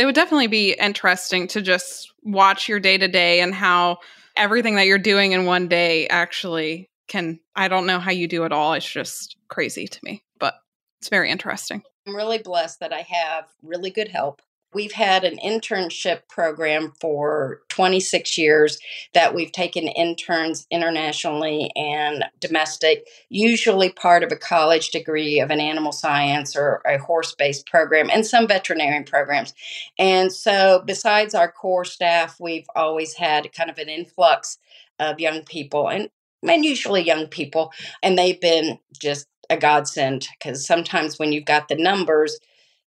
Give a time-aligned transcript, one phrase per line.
[0.00, 3.98] It would definitely be interesting to just watch your day to day and how
[4.34, 7.38] everything that you're doing in one day actually can.
[7.54, 8.72] I don't know how you do it all.
[8.72, 10.54] It's just crazy to me, but
[11.02, 11.82] it's very interesting.
[12.06, 14.40] I'm really blessed that I have really good help
[14.72, 18.78] We've had an internship program for 26 years
[19.14, 25.58] that we've taken interns internationally and domestic, usually part of a college degree of an
[25.58, 29.54] animal science or a horse based program, and some veterinarian programs.
[29.98, 34.58] And so, besides our core staff, we've always had kind of an influx
[35.00, 36.10] of young people and,
[36.48, 37.72] and usually young people,
[38.04, 42.38] and they've been just a godsend because sometimes when you've got the numbers,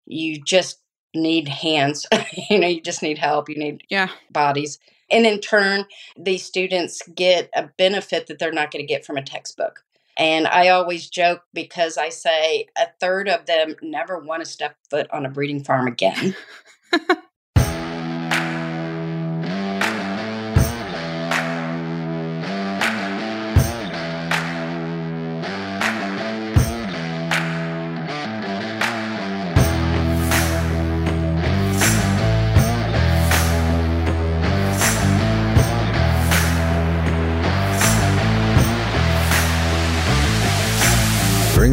[0.06, 0.81] you just
[1.14, 2.06] need hands.
[2.50, 3.48] you know, you just need help.
[3.48, 4.08] You need yeah.
[4.30, 4.78] bodies.
[5.10, 5.84] And in turn,
[6.16, 9.84] these students get a benefit that they're not going to get from a textbook.
[10.16, 14.76] And I always joke because I say a third of them never want to step
[14.90, 16.34] foot on a breeding farm again.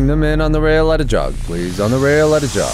[0.09, 1.79] them in on the rail at a jog, please.
[1.79, 2.73] On the rail at a jog.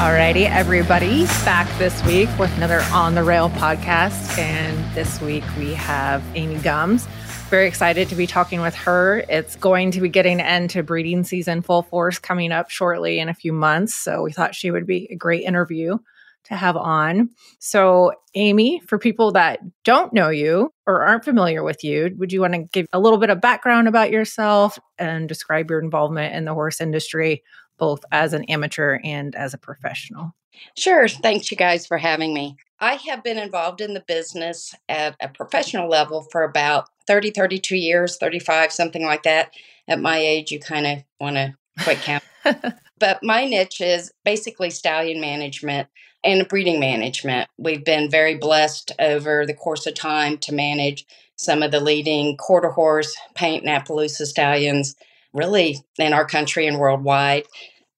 [0.00, 4.38] Alrighty, everybody, back this week with another On the Rail podcast.
[4.38, 7.06] And this week we have Amy Gumz.
[7.50, 9.24] Very excited to be talking with her.
[9.28, 13.18] It's going to be getting an end to breeding season full force coming up shortly
[13.18, 13.94] in a few months.
[13.94, 15.98] So we thought she would be a great interview
[16.44, 17.30] to have on.
[17.58, 22.40] So, Amy, for people that don't know you or aren't familiar with you, would you
[22.40, 26.44] want to give a little bit of background about yourself and describe your involvement in
[26.44, 27.42] the horse industry,
[27.78, 30.34] both as an amateur and as a professional?
[30.76, 31.08] Sure.
[31.08, 32.56] Thanks, you guys, for having me.
[32.80, 37.76] I have been involved in the business at a professional level for about 30, 32
[37.76, 39.52] years, 35, something like that.
[39.86, 42.24] At my age, you kind of want to quit count.
[42.98, 45.88] but my niche is basically stallion management
[46.24, 47.48] and breeding management.
[47.58, 52.36] We've been very blessed over the course of time to manage some of the leading
[52.36, 54.94] quarter horse, paint, and Appaloosa stallions,
[55.32, 57.44] really in our country and worldwide.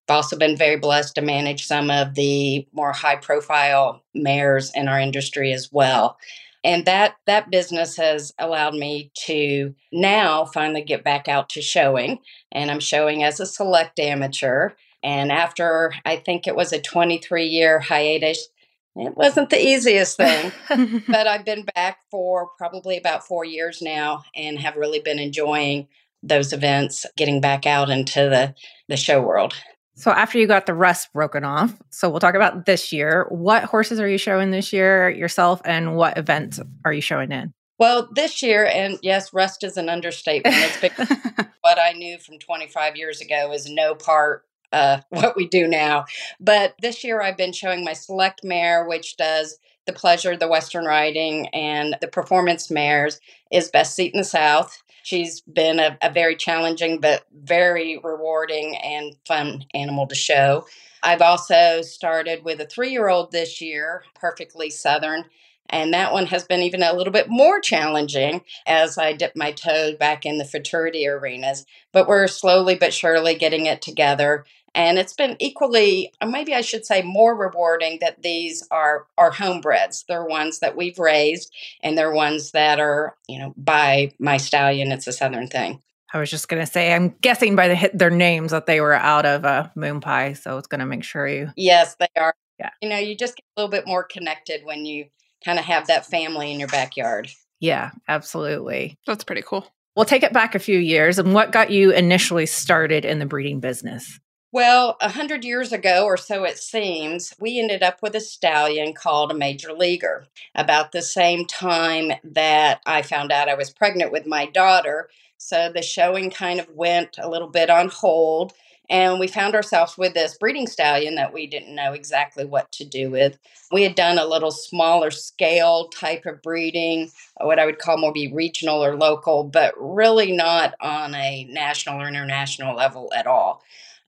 [0.08, 4.88] I've also been very blessed to manage some of the more high profile mares in
[4.88, 6.18] our industry as well.
[6.64, 12.18] And that that business has allowed me to now finally get back out to showing.
[12.52, 14.70] And I'm showing as a select amateur
[15.02, 18.48] and after I think it was a 23 year hiatus,
[18.94, 20.52] it wasn't the easiest thing,
[21.08, 25.88] but I've been back for probably about four years now and have really been enjoying
[26.22, 28.54] those events, getting back out into the,
[28.88, 29.54] the show world.
[29.94, 33.26] So, after you got the rust broken off, so we'll talk about this year.
[33.28, 37.52] What horses are you showing this year yourself, and what events are you showing in?
[37.78, 40.56] Well, this year, and yes, rust is an understatement.
[40.56, 40.98] It's
[41.60, 46.04] what I knew from 25 years ago is no part uh, what we do now.
[46.40, 50.84] But this year I've been showing my select mare, which does the pleasure, the Western
[50.84, 54.82] riding, and the performance mares, is Best Seat in the South.
[55.02, 60.66] She's been a, a very challenging but very rewarding and fun animal to show.
[61.02, 65.24] I've also started with a three year old this year, Perfectly Southern.
[65.68, 69.52] And that one has been even a little bit more challenging as I dip my
[69.52, 71.64] toe back in the futurity arenas.
[71.92, 74.44] But we're slowly but surely getting it together.
[74.74, 80.04] And it's been equally, maybe I should say, more rewarding that these are are homebreds.
[80.06, 81.52] They're ones that we've raised,
[81.82, 84.90] and they're ones that are, you know, by my stallion.
[84.92, 85.82] It's a southern thing.
[86.14, 89.26] I was just gonna say, I'm guessing by the their names that they were out
[89.26, 91.50] of uh, Moon Pie, so it's gonna make sure you.
[91.56, 92.34] Yes, they are.
[92.58, 95.06] Yeah, you know, you just get a little bit more connected when you
[95.44, 97.30] kind of have that family in your backyard.
[97.60, 98.98] Yeah, absolutely.
[99.06, 99.66] That's pretty cool.
[99.96, 101.18] We'll take it back a few years.
[101.18, 104.18] And what got you initially started in the breeding business?
[104.54, 108.92] Well, a hundred years ago, or so it seems, we ended up with a stallion
[108.92, 110.26] called a major leaguer.
[110.54, 115.72] About the same time that I found out I was pregnant with my daughter, so
[115.74, 118.52] the showing kind of went a little bit on hold,
[118.90, 122.84] and we found ourselves with this breeding stallion that we didn't know exactly what to
[122.84, 123.38] do with.
[123.70, 127.10] We had done a little smaller scale type of breeding,
[127.40, 131.44] uh, what I would call more be regional or local, but really not on a
[131.44, 133.62] national or international level at all.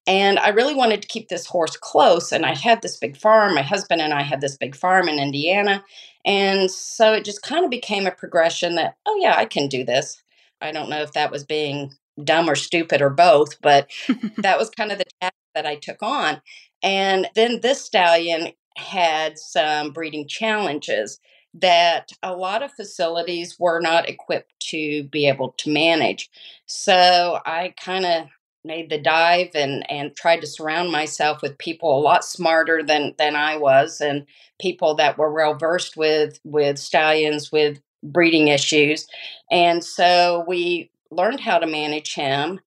[0.06, 2.30] And I really wanted to keep this horse close.
[2.32, 3.54] And I had this big farm.
[3.54, 5.82] My husband and I had this big farm in Indiana.
[6.24, 9.84] And so it just kind of became a progression that, oh, yeah, I can do
[9.84, 10.22] this.
[10.60, 11.92] I don't know if that was being
[12.22, 13.90] dumb or stupid or both, but
[14.38, 16.40] that was kind of the task that I took on.
[16.82, 21.20] And then this stallion had some breeding challenges
[21.54, 26.28] that a lot of facilities were not equipped to be able to manage.
[26.66, 28.26] So I kind of
[28.64, 33.14] made the dive and and tried to surround myself with people a lot smarter than
[33.18, 34.26] than I was and
[34.60, 39.06] people that were well versed with with stallions with breeding issues.
[39.50, 42.60] And so we learned how to manage him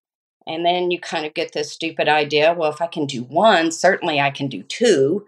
[0.48, 3.72] and then you kind of get this stupid idea, well if I can do one,
[3.72, 5.26] certainly I can do two.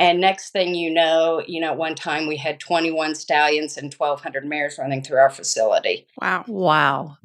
[0.00, 3.92] And next thing you know, you know, at one time we had 21 stallions and
[3.92, 6.06] 1,200 mares running through our facility.
[6.18, 6.44] Wow.
[6.48, 7.18] Wow.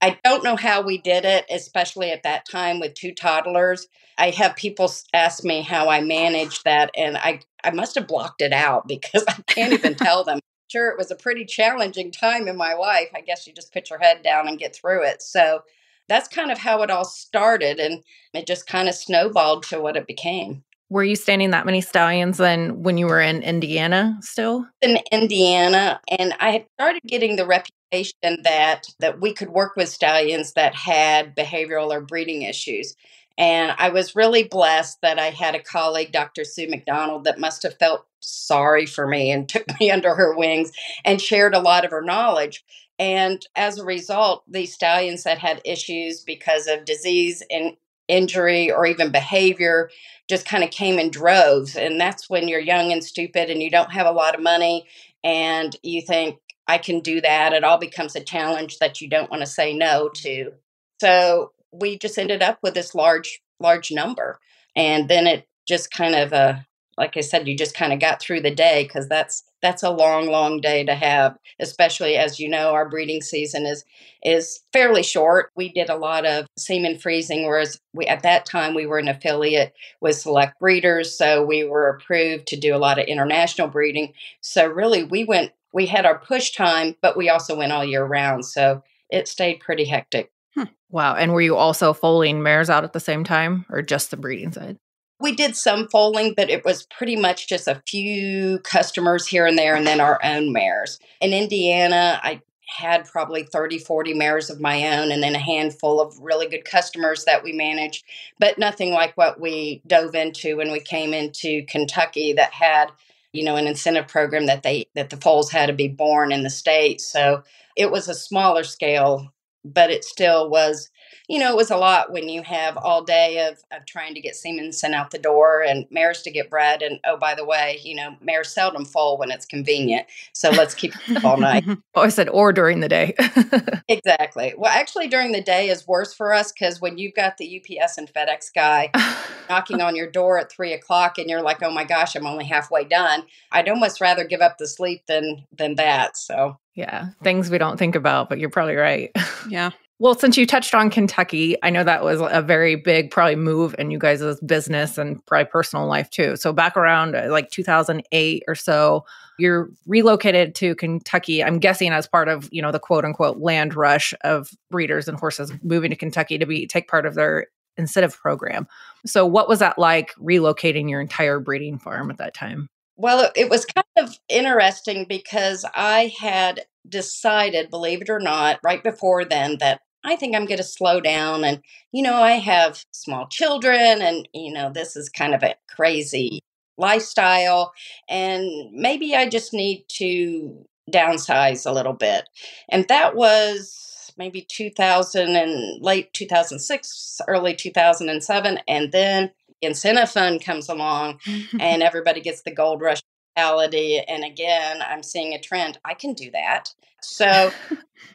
[0.00, 3.86] I don't know how we did it, especially at that time with two toddlers.
[4.16, 8.40] I have people ask me how I managed that, and I, I must have blocked
[8.40, 10.40] it out because I can't even tell them.
[10.72, 13.10] Sure, it was a pretty challenging time in my life.
[13.14, 15.20] I guess you just put your head down and get through it.
[15.20, 15.60] So
[16.08, 18.02] that's kind of how it all started, and
[18.32, 20.64] it just kind of snowballed to what it became.
[20.88, 24.66] Were you standing that many stallions then when you were in Indiana still?
[24.80, 29.88] In Indiana, and I had started getting the reputation that that we could work with
[29.88, 32.94] stallions that had behavioral or breeding issues.
[33.38, 36.44] And I was really blessed that I had a colleague, Dr.
[36.44, 40.72] Sue McDonald, that must have felt sorry for me and took me under her wings
[41.04, 42.64] and shared a lot of her knowledge.
[42.98, 47.76] And as a result, these stallions that had issues because of disease and
[48.08, 49.90] injury or even behavior
[50.28, 51.76] just kind of came in droves.
[51.76, 54.86] And that's when you're young and stupid and you don't have a lot of money
[55.22, 56.38] and you think,
[56.68, 57.52] I can do that.
[57.52, 60.52] It all becomes a challenge that you don't want to say no to.
[61.00, 64.40] So we just ended up with this large, large number.
[64.74, 66.54] And then it just kind of uh,
[66.98, 69.90] like I said, you just kind of got through the day because that's that's a
[69.90, 71.36] long, long day to have.
[71.60, 73.84] Especially as you know, our breeding season is
[74.22, 75.50] is fairly short.
[75.56, 79.08] We did a lot of semen freezing, whereas we at that time we were an
[79.08, 84.14] affiliate with Select Breeders, so we were approved to do a lot of international breeding.
[84.40, 85.52] So really, we went.
[85.72, 88.46] We had our push time, but we also went all year round.
[88.46, 90.32] So it stayed pretty hectic.
[90.54, 90.64] Hmm.
[90.88, 91.16] Wow.
[91.16, 94.52] And were you also foaling mares out at the same time or just the breeding
[94.52, 94.78] side?
[95.18, 99.56] We did some foaling, but it was pretty much just a few customers here and
[99.58, 100.98] there, and then our own mares.
[101.20, 106.00] In Indiana, I had probably 30, 40 mares of my own, and then a handful
[106.00, 108.04] of really good customers that we managed,
[108.38, 112.90] but nothing like what we dove into when we came into Kentucky that had
[113.32, 116.42] you know an incentive program that they that the foals had to be born in
[116.42, 117.42] the state so
[117.76, 119.30] it was a smaller scale
[119.64, 120.90] but it still was
[121.28, 124.20] you know, it was a lot when you have all day of, of trying to
[124.20, 126.82] get semen sent out the door and mares to get bred.
[126.82, 130.06] And oh, by the way, you know, mares seldom foal when it's convenient.
[130.32, 131.64] So let's keep it all night.
[131.94, 133.14] oh, I said, or during the day.
[133.88, 134.54] exactly.
[134.56, 137.98] Well, actually, during the day is worse for us because when you've got the UPS
[137.98, 138.90] and FedEx guy
[139.48, 142.44] knocking on your door at three o'clock and you're like, oh my gosh, I'm only
[142.44, 146.16] halfway done, I'd almost rather give up the sleep than than that.
[146.16, 149.10] So yeah, things we don't think about, but you're probably right.
[149.48, 149.70] Yeah.
[149.98, 153.74] Well, since you touched on Kentucky, I know that was a very big, probably move
[153.78, 156.36] in you guys' business and probably personal life too.
[156.36, 159.06] So back around uh, like 2008 or so,
[159.38, 161.42] you're relocated to Kentucky.
[161.42, 165.18] I'm guessing as part of you know the quote unquote land rush of breeders and
[165.18, 167.46] horses moving to Kentucky to be take part of their
[167.78, 168.66] incentive program.
[169.06, 172.68] So what was that like relocating your entire breeding farm at that time?
[172.98, 178.82] Well, it was kind of interesting because I had decided, believe it or not, right
[178.82, 181.44] before then that I think I'm going to slow down.
[181.44, 185.56] And, you know, I have small children, and, you know, this is kind of a
[185.68, 186.40] crazy
[186.78, 187.72] lifestyle.
[188.08, 192.28] And maybe I just need to downsize a little bit.
[192.68, 198.60] And that was maybe 2000 and late 2006, early 2007.
[198.68, 201.20] And then incentive fund comes along
[201.58, 203.00] and everybody gets the gold rush
[203.36, 203.98] mentality.
[203.98, 205.78] And again, I'm seeing a trend.
[205.84, 206.72] I can do that.
[207.02, 207.50] So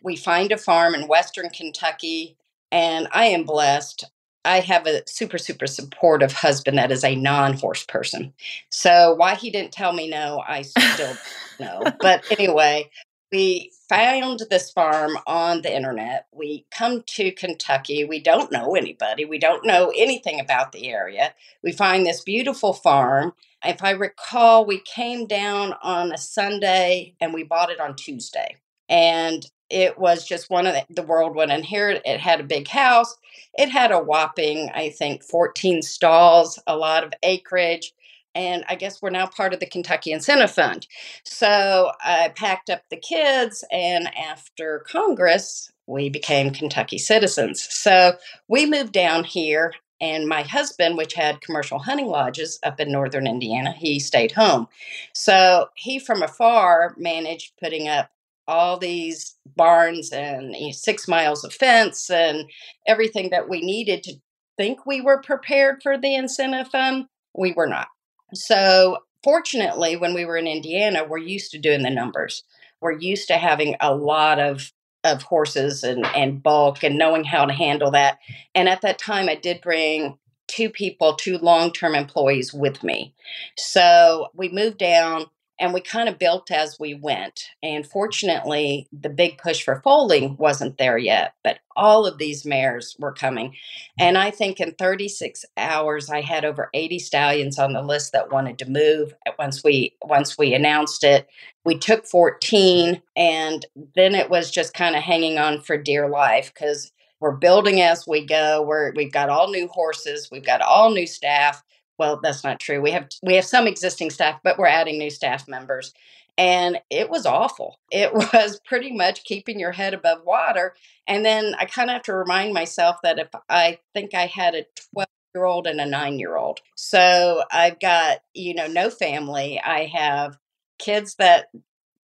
[0.04, 2.38] we find a farm in Western Kentucky,
[2.72, 4.06] and I am blessed.
[4.44, 8.34] I have a super, super supportive husband that is a non horse person.
[8.70, 11.16] So, why he didn't tell me no, I still
[11.60, 11.84] know.
[12.00, 12.90] But anyway,
[13.32, 16.28] we found this farm on the internet.
[16.34, 18.04] We come to Kentucky.
[18.04, 19.26] We don't know anybody.
[19.26, 21.34] We don't know anything about the area.
[21.64, 23.34] We find this beautiful farm.
[23.64, 28.58] If I recall, we came down on a Sunday and we bought it on Tuesday.
[28.90, 32.02] And it was just one of the, the world went in here.
[32.06, 33.18] It had a big house.
[33.56, 37.94] It had a whopping, I think, 14 stalls, a lot of acreage.
[38.36, 40.88] And I guess we're now part of the Kentucky Incentive Fund.
[41.26, 47.68] So I packed up the kids, and after Congress, we became Kentucky citizens.
[47.70, 48.14] So
[48.48, 53.28] we moved down here And my husband, which had commercial hunting lodges up in northern
[53.28, 54.68] Indiana, he stayed home.
[55.14, 58.10] So he from afar managed putting up
[58.52, 62.50] all these barns and you know, six miles of fence and
[62.86, 64.14] everything that we needed to
[64.58, 67.06] think we were prepared for the incentive fund.
[67.34, 67.88] We were not.
[68.34, 72.44] So, fortunately, when we were in Indiana, we're used to doing the numbers.
[72.82, 74.72] We're used to having a lot of
[75.04, 78.20] of horses and, and bulk and knowing how to handle that.
[78.54, 83.16] And at that time, I did bring two people, two long term employees with me.
[83.58, 85.26] So we moved down
[85.62, 87.46] and we kind of built as we went.
[87.62, 92.96] And fortunately, the big push for foaling wasn't there yet, but all of these mares
[92.98, 93.56] were coming.
[94.00, 98.32] And I think in 36 hours, I had over 80 stallions on the list that
[98.32, 99.14] wanted to move.
[99.38, 101.28] Once we once we announced it,
[101.64, 103.66] we took 14, and
[103.96, 108.08] then it was just kind of hanging on for dear life because we're building as
[108.08, 108.64] we go.
[108.64, 111.64] We're we've got all new horses, we've got all new staff
[112.02, 115.12] well that's not true we have we have some existing staff but we're adding new
[115.12, 115.94] staff members
[116.36, 120.74] and it was awful it was pretty much keeping your head above water
[121.08, 124.56] and then i kind of have to remind myself that if i think i had
[124.56, 128.90] a 12 year old and a 9 year old so i've got you know no
[128.90, 130.38] family i have
[130.80, 131.50] kids that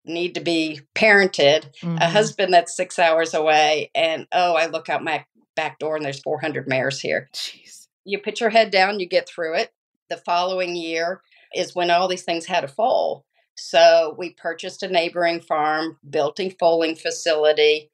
[0.05, 1.97] need to be parented mm-hmm.
[1.97, 5.25] a husband that's 6 hours away and oh i look out my
[5.55, 7.87] back door and there's 400 mares here Jeez.
[8.05, 9.71] you put your head down you get through it
[10.09, 11.21] the following year
[11.55, 13.25] is when all these things had a foal.
[13.55, 17.89] So we purchased a neighboring farm, built a foaling facility,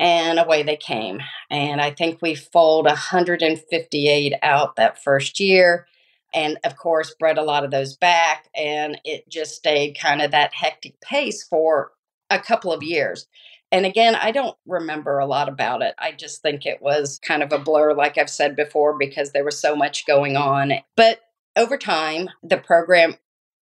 [0.00, 1.20] and away they came.
[1.50, 5.86] And I think we foaled 158 out that first year.
[6.34, 8.48] And of course, bred a lot of those back.
[8.56, 11.92] And it just stayed kind of that hectic pace for
[12.30, 13.26] a couple of years.
[13.70, 15.94] And again, I don't remember a lot about it.
[15.98, 19.44] I just think it was kind of a blur, like I've said before, because there
[19.44, 20.72] was so much going on.
[20.96, 21.20] But
[21.56, 23.16] over time, the program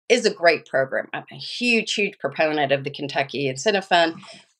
[0.09, 1.07] is a great program.
[1.13, 4.15] I'm a huge, huge proponent of the Kentucky Incentive Fund,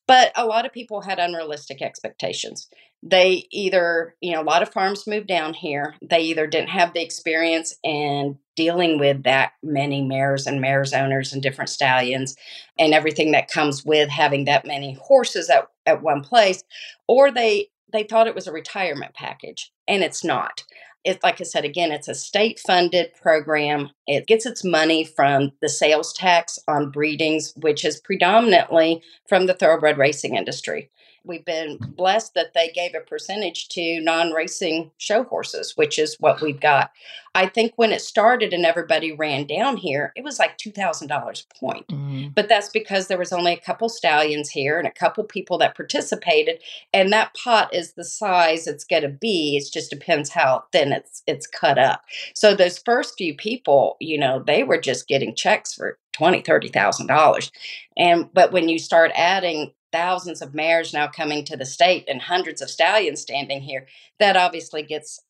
[0.06, 2.68] but a lot of people had unrealistic expectations.
[3.02, 5.94] They either, you know, a lot of farms moved down here.
[6.00, 11.32] They either didn't have the experience in dealing with that many mares and mares owners
[11.32, 12.36] and different stallions
[12.78, 16.62] and everything that comes with having that many horses at, at one place,
[17.08, 20.64] or they they thought it was a retirement package and it's not
[21.04, 23.90] it, like I said again, it's a state funded program.
[24.06, 29.54] It gets its money from the sales tax on breedings, which is predominantly from the
[29.54, 30.90] thoroughbred racing industry.
[31.24, 36.16] We've been blessed that they gave a percentage to non racing show horses, which is
[36.18, 36.90] what we've got.
[37.34, 41.58] I think when it started and everybody ran down here, it was like $2,000 a
[41.58, 41.88] point.
[41.88, 42.28] Mm-hmm.
[42.34, 45.74] But that's because there was only a couple stallions here and a couple people that
[45.74, 46.62] participated.
[46.92, 49.56] And that pot is the size it's going to be.
[49.56, 52.02] It just depends how thin it's, it's cut up.
[52.34, 56.68] So those first few people, you know, they were just getting checks for twenty, thirty
[56.68, 57.50] thousand dollars.
[57.96, 62.22] And but when you start adding thousands of mares now coming to the state and
[62.22, 63.86] hundreds of stallions standing here,
[64.18, 65.20] that obviously gets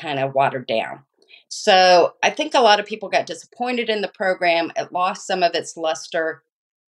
[0.00, 1.00] kind of watered down.
[1.48, 4.72] So I think a lot of people got disappointed in the program.
[4.76, 6.42] It lost some of its luster.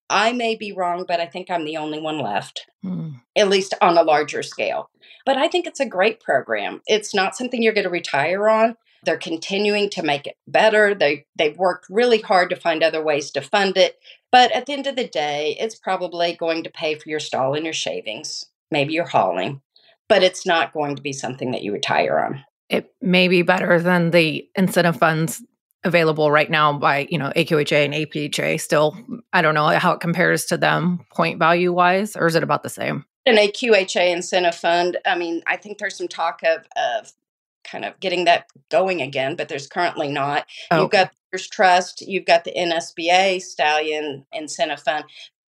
[0.09, 3.11] I may be wrong, but I think I'm the only one left, hmm.
[3.37, 4.89] at least on a larger scale.
[5.25, 6.81] But I think it's a great program.
[6.87, 8.75] It's not something you're going to retire on.
[9.03, 10.93] They're continuing to make it better.
[10.93, 13.99] They they've worked really hard to find other ways to fund it.
[14.31, 17.55] But at the end of the day, it's probably going to pay for your stall
[17.55, 19.61] and your shavings, maybe your hauling,
[20.07, 22.43] but it's not going to be something that you retire on.
[22.69, 25.41] It may be better than the incentive funds
[25.83, 28.59] available right now by, you know, AQHA and APHA.
[28.59, 32.35] Still, mm, I don't know how it compares to them point value wise, or is
[32.35, 33.05] it about the same?
[33.25, 37.11] An AQHA incentive fund, I mean, I think there's some talk of, of
[37.69, 40.45] kind of getting that going again, but there's currently not.
[40.71, 45.05] Oh, You've got Breeders Trust, you've got the NSBA Stallion Incentive Fund.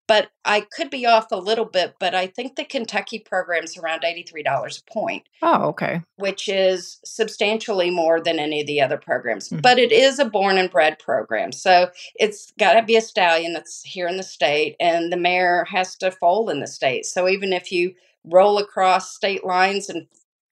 [0.06, 4.02] But I could be off a little bit, but I think the Kentucky program's around
[4.02, 5.22] $83 a point.
[5.40, 6.02] Oh, okay.
[6.16, 9.48] Which is substantially more than any of the other programs.
[9.50, 9.60] Mm-hmm.
[9.60, 11.52] But it is a born and bred program.
[11.52, 15.64] So it's got to be a stallion that's here in the state, and the mare
[15.66, 17.06] has to foal in the state.
[17.06, 20.08] So even if you roll across state lines and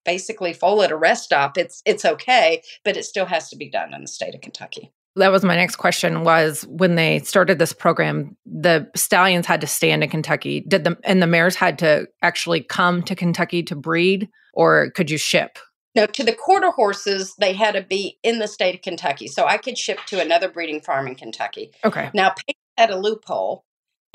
[0.09, 3.69] basically foal at a rest stop, it's it's okay, but it still has to be
[3.69, 4.91] done in the state of Kentucky.
[5.17, 9.67] That was my next question was when they started this program, the stallions had to
[9.67, 10.61] stand in Kentucky.
[10.67, 15.11] Did the and the mares had to actually come to Kentucky to breed or could
[15.11, 15.59] you ship?
[15.95, 19.27] No, to the quarter horses, they had to be in the state of Kentucky.
[19.27, 21.73] So I could ship to another breeding farm in Kentucky.
[21.85, 22.09] Okay.
[22.15, 23.65] Now, Paints had a loophole,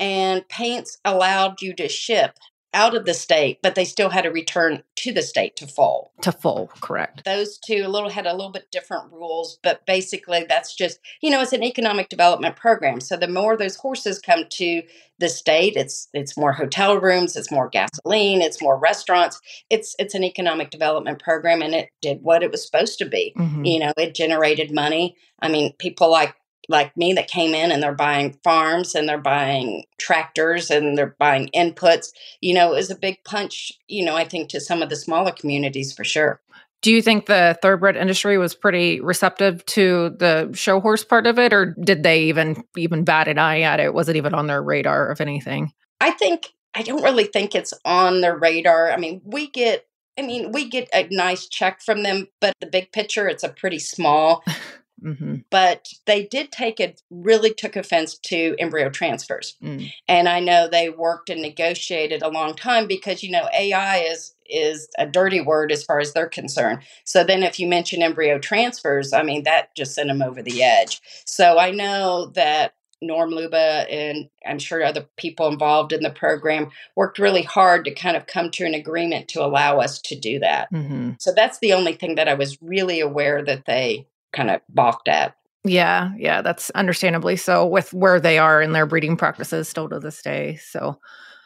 [0.00, 2.38] and Paints allowed you to ship
[2.74, 6.12] out of the state, but they still had to return to the state to foal.
[6.22, 7.24] To foal, correct.
[7.24, 11.30] Those two a little had a little bit different rules, but basically that's just, you
[11.30, 13.00] know, it's an economic development program.
[13.00, 14.82] So the more those horses come to
[15.18, 19.40] the state, it's it's more hotel rooms, it's more gasoline, it's more restaurants.
[19.70, 23.32] It's it's an economic development program and it did what it was supposed to be.
[23.38, 23.66] Mhm.
[23.66, 25.16] You know, it generated money.
[25.40, 26.34] I mean, people like
[26.68, 31.16] like me that came in and they're buying farms and they're buying tractors and they're
[31.18, 32.12] buying inputs.
[32.40, 34.96] You know, it was a big punch, you know, I think to some of the
[34.96, 36.40] smaller communities for sure.
[36.84, 41.38] Do you think the thoroughbred industry was pretty receptive to the show horse part of
[41.38, 43.94] it, or did they even even bat an eye at it?
[43.94, 45.72] Was it even on their radar, of anything?
[45.98, 48.92] I think I don't really think it's on their radar.
[48.92, 49.86] I mean, we get
[50.18, 53.48] I mean, we get a nice check from them, but the big picture it's a
[53.48, 54.44] pretty small
[55.04, 59.56] hmm but they did take it really took offense to embryo transfers.
[59.62, 59.92] Mm.
[60.08, 64.34] and i know they worked and negotiated a long time because you know ai is
[64.46, 66.80] is a dirty word as far as they're concerned.
[67.04, 70.62] So then if you mention embryo transfers i mean that just sent them over the
[70.62, 71.00] edge.
[71.24, 76.70] So i know that norm luba and i'm sure other people involved in the program
[76.96, 80.38] worked really hard to kind of come to an agreement to allow us to do
[80.38, 80.68] that.
[80.70, 84.60] Hmm so that's the only thing that i was really aware that they kind of
[84.68, 89.68] balked at Yeah, yeah, that's understandably so with where they are in their breeding practices
[89.68, 90.56] still to this day.
[90.56, 90.98] So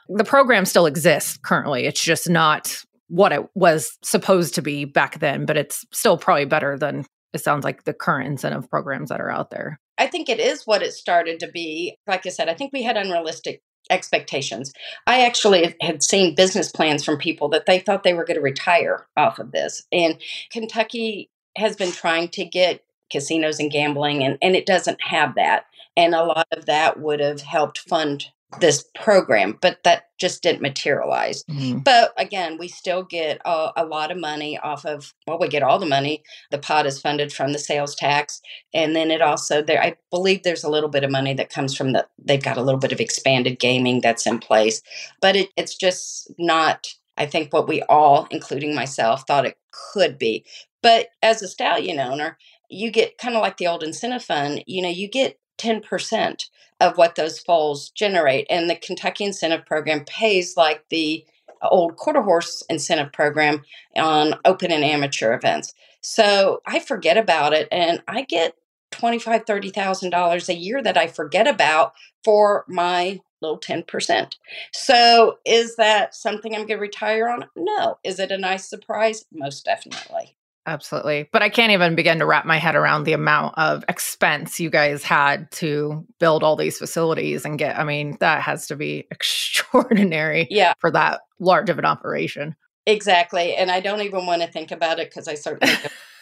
[0.08, 1.86] the program still exists currently.
[1.86, 6.44] It's just not what it was supposed to be back then, but it's still probably
[6.44, 9.78] better than it sounds like the current incentive programs that are out there.
[9.98, 11.96] I think it is what it started to be.
[12.06, 14.72] Like I said, I think we had unrealistic expectations.
[15.06, 18.42] I actually had seen business plans from people that they thought they were going to
[18.42, 19.82] retire off of this.
[19.92, 25.34] And Kentucky has been trying to get casinos and gambling, and, and it doesn't have
[25.34, 25.64] that.
[25.96, 28.26] And a lot of that would have helped fund
[28.60, 31.44] this program, but that just didn't materialize.
[31.44, 31.84] Mhm.
[31.84, 35.62] But again, we still get a, a lot of money off of, well, we get
[35.62, 36.22] all the money.
[36.50, 38.40] The pot is funded from the sales tax.
[38.72, 41.76] And then it also, there, I believe there's a little bit of money that comes
[41.76, 44.80] from the, they've got a little bit of expanded gaming that's in place.
[45.20, 46.86] But it, it's just not,
[47.18, 49.58] I think, what we all, including myself, thought it
[49.92, 50.46] could be.
[50.82, 52.38] But as a stallion owner,
[52.68, 56.44] you get kind of like the old incentive fund, you know, you get 10%
[56.80, 58.46] of what those foals generate.
[58.48, 61.24] And the Kentucky incentive program pays like the
[61.62, 63.64] old quarter horse incentive program
[63.96, 65.74] on open and amateur events.
[66.00, 68.54] So I forget about it and I get
[68.92, 71.92] twenty-five, thirty thousand dollars a year that I forget about
[72.24, 74.34] for my little 10%.
[74.72, 77.46] So is that something I'm gonna retire on?
[77.56, 77.98] No.
[78.02, 79.24] Is it a nice surprise?
[79.32, 80.36] Most definitely.
[80.68, 81.28] Absolutely.
[81.32, 84.68] But I can't even begin to wrap my head around the amount of expense you
[84.68, 87.78] guys had to build all these facilities and get.
[87.78, 92.54] I mean, that has to be extraordinary Yeah, for that large of an operation.
[92.86, 93.54] exactly.
[93.56, 95.74] And I don't even want to think about it because I certainly.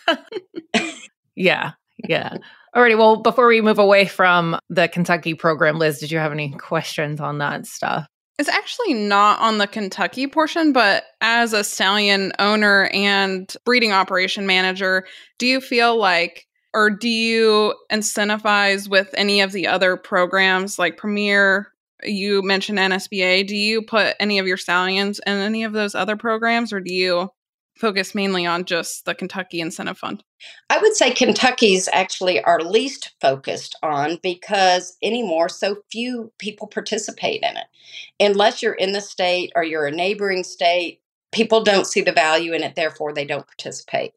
[1.34, 1.72] Yeah.
[2.08, 2.38] Yeah.
[2.74, 2.96] Alrighty.
[2.96, 7.20] Well, before we move away from the Kentucky program, Liz, did you have any questions
[7.20, 8.06] on that stuff?
[8.38, 14.46] It's actually not on the Kentucky portion, but as a stallion owner and breeding operation
[14.46, 15.06] manager,
[15.38, 20.98] do you feel like, or do you incentivize with any of the other programs like
[20.98, 21.72] Premier?
[22.04, 23.46] You mentioned NSBA.
[23.46, 26.92] Do you put any of your stallions in any of those other programs, or do
[26.92, 27.30] you
[27.76, 30.24] focus mainly on just the Kentucky Incentive Fund?
[30.70, 37.42] I would say Kentucky's actually our least focused on because anymore so few people participate
[37.42, 37.66] in it.
[38.20, 41.00] Unless you're in the state or you're a neighboring state,
[41.32, 44.12] people don't see the value in it, therefore they don't participate.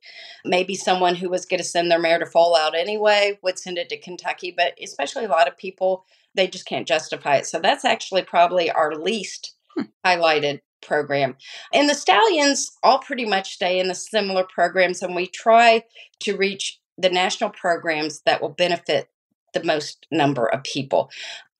[0.45, 3.77] Maybe someone who was going to send their mare to foal out anyway would send
[3.77, 7.45] it to Kentucky, but especially a lot of people, they just can't justify it.
[7.45, 9.83] So that's actually probably our least hmm.
[10.05, 11.35] highlighted program.
[11.73, 15.83] And the stallions all pretty much stay in the similar programs, and we try
[16.21, 19.09] to reach the national programs that will benefit
[19.53, 21.09] the most number of people.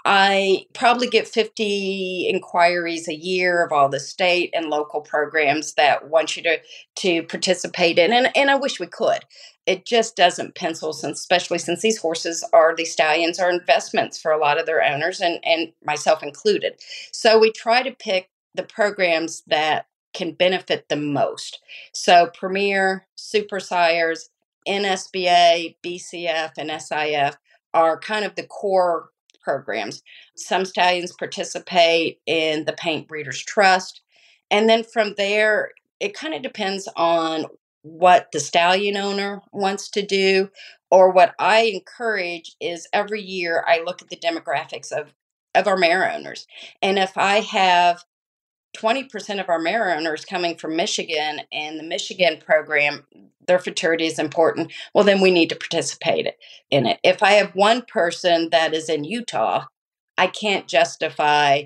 [0.06, 6.10] I probably get 50 inquiries a year of all the state and local programs that
[6.10, 6.58] want you to
[6.98, 9.26] to participate in and, and I wish we could.
[9.66, 14.32] It just doesn't pencil since especially since these horses are these stallions are investments for
[14.32, 16.76] a lot of their owners and, and myself included.
[17.12, 21.60] So we try to pick the programs that can benefit the most.
[21.94, 24.30] So Premier, Super Sires,
[24.68, 27.38] NSBA, BCF, and SIF
[27.74, 29.10] are kind of the core
[29.42, 30.04] programs.
[30.36, 34.02] Some stallions participate in the Paint Breeders Trust.
[34.52, 37.46] And then from there, it kind of depends on
[37.82, 40.50] what the stallion owner wants to do.
[40.92, 45.14] Or what I encourage is every year I look at the demographics of,
[45.54, 46.48] of our mare owners.
[46.82, 48.04] And if I have
[48.78, 53.06] 20% of our mare owners coming from Michigan and the Michigan program,
[53.46, 54.72] their futurity is important.
[54.94, 56.28] Well, then we need to participate
[56.70, 57.00] in it.
[57.04, 59.66] If I have one person that is in Utah,
[60.18, 61.64] I can't justify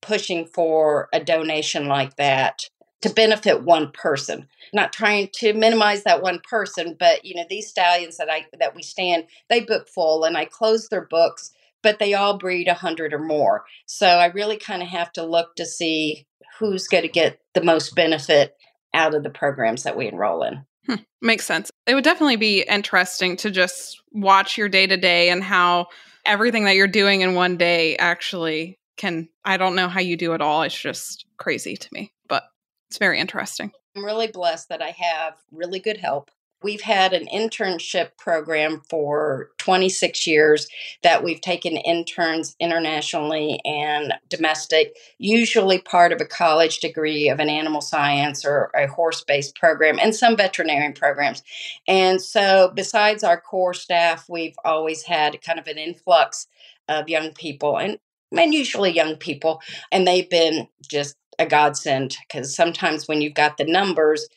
[0.00, 2.68] pushing for a donation like that
[3.02, 7.68] to benefit one person not trying to minimize that one person but you know these
[7.68, 11.98] stallions that i that we stand they book full and i close their books but
[11.98, 15.66] they all breed 100 or more so i really kind of have to look to
[15.66, 16.26] see
[16.60, 18.54] who's going to get the most benefit
[18.94, 21.02] out of the programs that we enroll in hmm.
[21.20, 25.42] makes sense it would definitely be interesting to just watch your day to day and
[25.42, 25.86] how
[26.24, 30.34] everything that you're doing in one day actually can i don't know how you do
[30.34, 32.44] it all it's just crazy to me but
[32.88, 36.30] it's very interesting I'm really blessed that I have really good help.
[36.62, 40.68] We've had an internship program for 26 years
[41.02, 47.48] that we've taken interns internationally and domestic, usually part of a college degree of an
[47.48, 51.42] animal science or a horse based program, and some veterinarian programs.
[51.88, 56.46] And so, besides our core staff, we've always had kind of an influx
[56.88, 57.98] of young people and
[58.38, 63.56] and usually young people, and they've been just a godsend because sometimes when you've got
[63.56, 64.28] the numbers,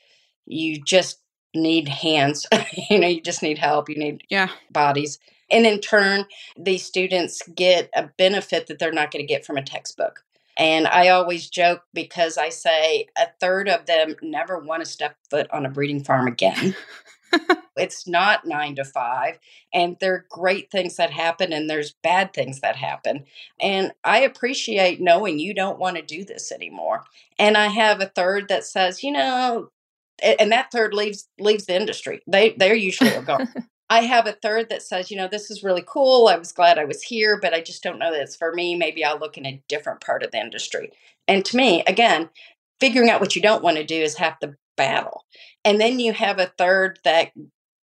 [0.46, 1.20] you just
[1.54, 2.46] need hands.
[2.90, 3.90] you know, you just need help.
[3.90, 4.50] You need yeah.
[4.72, 5.20] bodies.
[5.52, 6.26] And in turn,
[6.58, 10.24] these students get a benefit that they're not going to get from a textbook.
[10.58, 15.16] And I always joke because I say a third of them never want to step
[15.30, 16.76] foot on a breeding farm again.
[17.78, 19.40] it's not nine to five.
[19.74, 23.26] And there are great things that happen and there's bad things that happen.
[23.60, 27.04] And I appreciate knowing you don't want to do this anymore.
[27.40, 29.72] And I have a third that says, you know,
[30.22, 32.22] and that third leaves leaves the industry.
[32.28, 33.48] They they're usually gone.
[33.90, 36.28] I have a third that says, you know, this is really cool.
[36.28, 38.76] I was glad I was here, but I just don't know that it's for me.
[38.76, 40.92] Maybe I'll look in a different part of the industry.
[41.28, 42.30] And to me, again,
[42.80, 45.26] figuring out what you don't want to do is half the battle.
[45.64, 47.32] And then you have a third that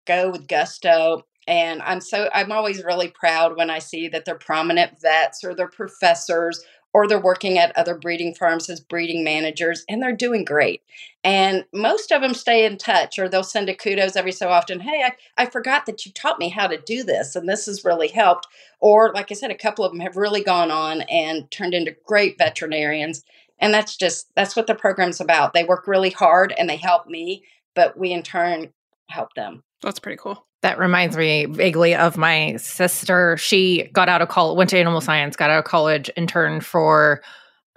[0.07, 1.23] go with gusto.
[1.49, 5.55] And I'm so I'm always really proud when I see that they're prominent vets or
[5.55, 6.63] they're professors
[6.97, 10.81] or they're working at other breeding farms as breeding managers and they're doing great.
[11.23, 14.81] And most of them stay in touch or they'll send a kudos every so often.
[14.81, 17.85] Hey, I, I forgot that you taught me how to do this and this has
[17.85, 18.47] really helped.
[18.81, 21.95] Or, like I said, a couple of them have really gone on and turned into
[22.07, 23.25] great veterinarians.
[23.59, 25.53] And that's just, that's what the program's about.
[25.53, 28.73] They work really hard and they help me, but we in turn
[29.11, 29.63] help them.
[29.83, 30.47] That's pretty cool.
[30.63, 33.37] That reminds me vaguely of my sister.
[33.37, 37.23] She got out of college, went to animal science, got out of college, interned for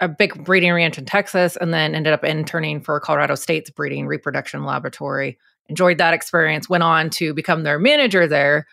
[0.00, 4.06] a big breeding ranch in Texas, and then ended up interning for Colorado State's breeding
[4.06, 5.38] reproduction laboratory.
[5.68, 8.66] Enjoyed that experience, went on to become their manager there.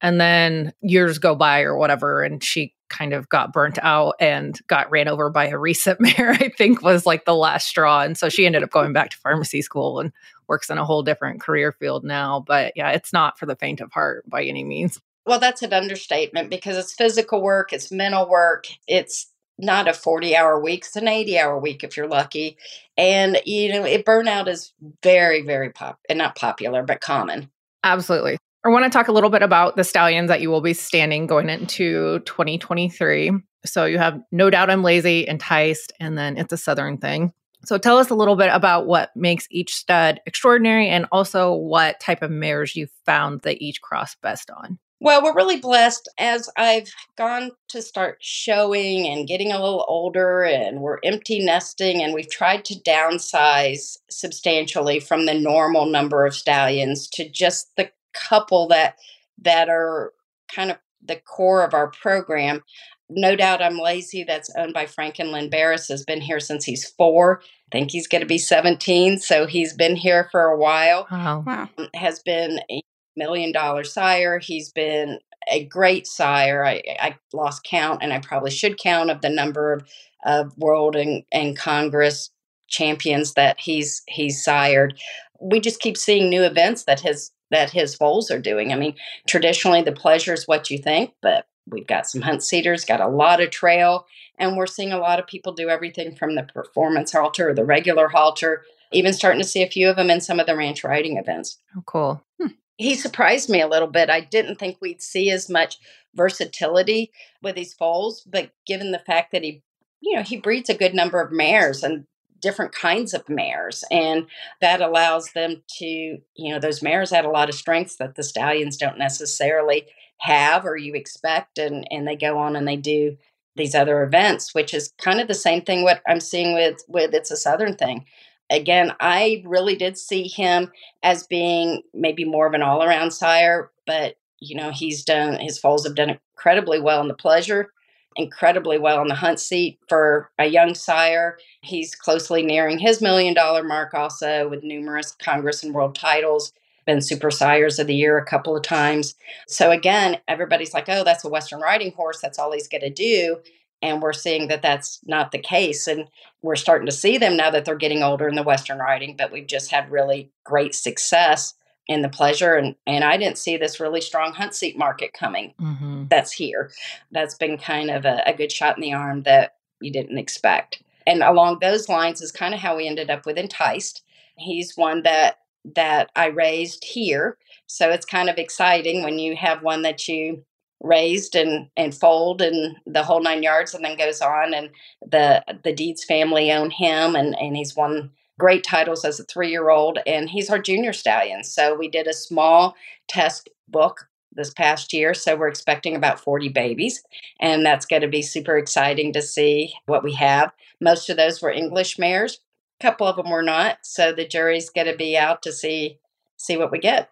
[0.00, 4.58] And then years go by or whatever, and she kind of got burnt out and
[4.66, 8.00] got ran over by a recent mare, I think was like the last straw.
[8.02, 10.12] And so she ended up going back to pharmacy school and
[10.50, 12.44] works in a whole different career field now.
[12.46, 15.00] But yeah, it's not for the faint of heart by any means.
[15.24, 20.34] Well, that's an understatement because it's physical work, it's mental work, it's not a 40
[20.34, 22.58] hour week, it's an 80 hour week if you're lucky.
[22.96, 27.50] And, you know, it burnout is very, very pop and not popular, but common.
[27.84, 28.38] Absolutely.
[28.64, 31.26] I want to talk a little bit about the stallions that you will be standing
[31.26, 33.32] going into 2023.
[33.64, 37.32] So you have No Doubt I'm Lazy, Enticed, and then It's a Southern Thing.
[37.64, 42.00] So tell us a little bit about what makes each stud extraordinary and also what
[42.00, 44.78] type of mares you found that each cross best on.
[45.02, 50.42] Well, we're really blessed as I've gone to start showing and getting a little older,
[50.42, 56.34] and we're empty nesting, and we've tried to downsize substantially from the normal number of
[56.34, 58.96] stallions to just the couple that
[59.38, 60.12] that are
[60.54, 62.62] kind of the core of our program.
[63.10, 64.24] No doubt I'm lazy.
[64.24, 65.88] That's owned by Frank and Lynn Barris.
[65.88, 67.40] Has been here since he's four.
[67.42, 71.06] I think he's going to be 17, so he's been here for a while.
[71.10, 71.44] Wow.
[71.46, 71.68] Wow.
[71.78, 72.82] Mm, has been a
[73.16, 74.38] million dollar sire.
[74.38, 75.18] He's been
[75.50, 76.64] a great sire.
[76.64, 79.88] I, I lost count, and I probably should count of the number of,
[80.24, 82.30] of world and, and Congress
[82.68, 84.98] champions that he's he's sired.
[85.40, 88.72] We just keep seeing new events that his that his foals are doing.
[88.72, 88.94] I mean,
[89.28, 93.08] traditionally the pleasure is what you think, but we've got some hunt seaters, got a
[93.08, 94.06] lot of trail,
[94.38, 97.64] and we're seeing a lot of people do everything from the performance halter or the
[97.64, 100.84] regular halter, even starting to see a few of them in some of the ranch
[100.84, 101.58] riding events.
[101.76, 102.22] Oh, cool.
[102.40, 102.48] Hmm.
[102.76, 104.08] He surprised me a little bit.
[104.08, 105.78] I didn't think we'd see as much
[106.14, 109.62] versatility with these foals, but given the fact that he,
[110.00, 112.06] you know, he breeds a good number of mares and
[112.40, 114.26] different kinds of mares and
[114.60, 118.22] that allows them to you know those mares had a lot of strengths that the
[118.22, 119.86] stallions don't necessarily
[120.20, 123.16] have or you expect and and they go on and they do
[123.56, 127.14] these other events, which is kind of the same thing what I'm seeing with with
[127.14, 128.06] it's a southern thing.
[128.50, 133.70] Again, I really did see him as being maybe more of an all around sire,
[133.86, 137.70] but you know he's done his foals have done incredibly well in the pleasure
[138.16, 141.38] incredibly well on the hunt seat for a young sire.
[141.62, 146.52] He's closely nearing his million dollar mark also with numerous Congress and world titles.
[146.90, 149.14] Been Super Sires of the Year a couple of times.
[149.46, 152.20] So again, everybody's like, oh, that's a Western riding horse.
[152.20, 153.38] That's all he's going to do.
[153.80, 155.86] And we're seeing that that's not the case.
[155.86, 156.08] And
[156.42, 159.30] we're starting to see them now that they're getting older in the Western riding, but
[159.30, 161.54] we've just had really great success
[161.86, 165.54] in the pleasure and and I didn't see this really strong hunt seat market coming
[165.60, 166.04] mm-hmm.
[166.08, 166.72] that's here.
[167.12, 170.82] That's been kind of a, a good shot in the arm that you didn't expect.
[171.06, 174.02] And along those lines is kind of how we ended up with Enticed.
[174.36, 175.39] He's one that
[175.74, 177.36] that I raised here.
[177.66, 180.44] So it's kind of exciting when you have one that you
[180.82, 184.70] raised and and fold and the whole nine yards and then goes on and
[185.06, 189.50] the the Deeds family own him and and he's won great titles as a three
[189.50, 191.44] year old, and he's our junior stallion.
[191.44, 192.74] So we did a small
[193.06, 195.14] test book this past year.
[195.14, 197.04] So we're expecting about 40 babies,
[197.38, 200.50] and that's going to be super exciting to see what we have.
[200.80, 202.40] Most of those were English mares,
[202.80, 203.78] couple of them were not.
[203.82, 205.98] So the jury's going to be out to see
[206.36, 207.10] see what we get.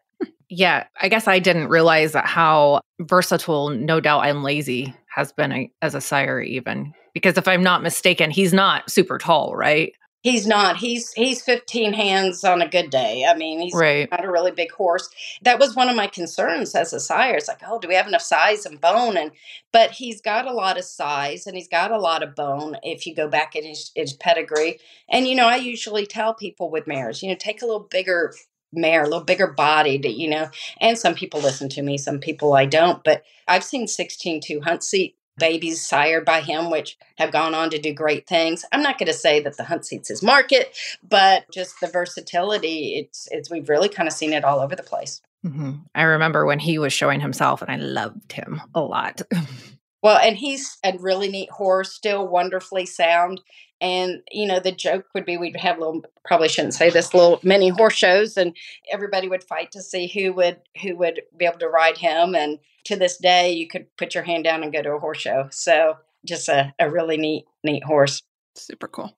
[0.48, 5.70] Yeah, I guess I didn't realize how versatile No Doubt I'm Lazy has been a,
[5.82, 9.92] as a sire, even because if I'm not mistaken, he's not super tall, right?
[10.22, 10.78] He's not.
[10.78, 13.24] He's he's 15 hands on a good day.
[13.24, 14.10] I mean, he's right.
[14.10, 15.08] not a really big horse.
[15.42, 17.36] That was one of my concerns as a sire.
[17.36, 19.16] It's like, oh, do we have enough size and bone?
[19.16, 19.30] And
[19.72, 23.06] but he's got a lot of size and he's got a lot of bone if
[23.06, 24.80] you go back in his, his pedigree.
[25.08, 28.34] And you know, I usually tell people with mares, you know, take a little bigger
[28.72, 30.50] mare, a little bigger bodied, you know.
[30.80, 33.04] And some people listen to me, some people I don't.
[33.04, 37.70] But I've seen 16 2 hunt seat babies sired by him, which have gone on
[37.70, 38.64] to do great things.
[38.72, 40.76] I'm not going to say that the hunt seats his market,
[41.08, 42.94] but just the versatility.
[42.96, 45.20] It's it's we've really kind of seen it all over the place.
[45.44, 45.72] Mm-hmm.
[45.94, 49.22] I remember when he was showing himself, and I loved him a lot.
[50.02, 53.40] well, and he's a really neat horse, still wonderfully sound.
[53.80, 57.40] And you know, the joke would be we'd have little probably shouldn't say this little
[57.42, 58.56] mini horse shows, and
[58.90, 62.34] everybody would fight to see who would who would be able to ride him.
[62.34, 65.20] And to this day, you could put your hand down and go to a horse
[65.20, 65.48] show.
[65.50, 68.22] So just a, a really neat neat horse.
[68.56, 69.16] Super cool.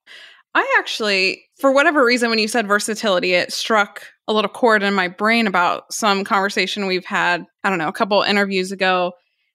[0.55, 4.94] I actually, for whatever reason, when you said versatility, it struck a little chord in
[4.94, 7.44] my brain about some conversation we've had.
[7.62, 9.12] I don't know, a couple interviews ago,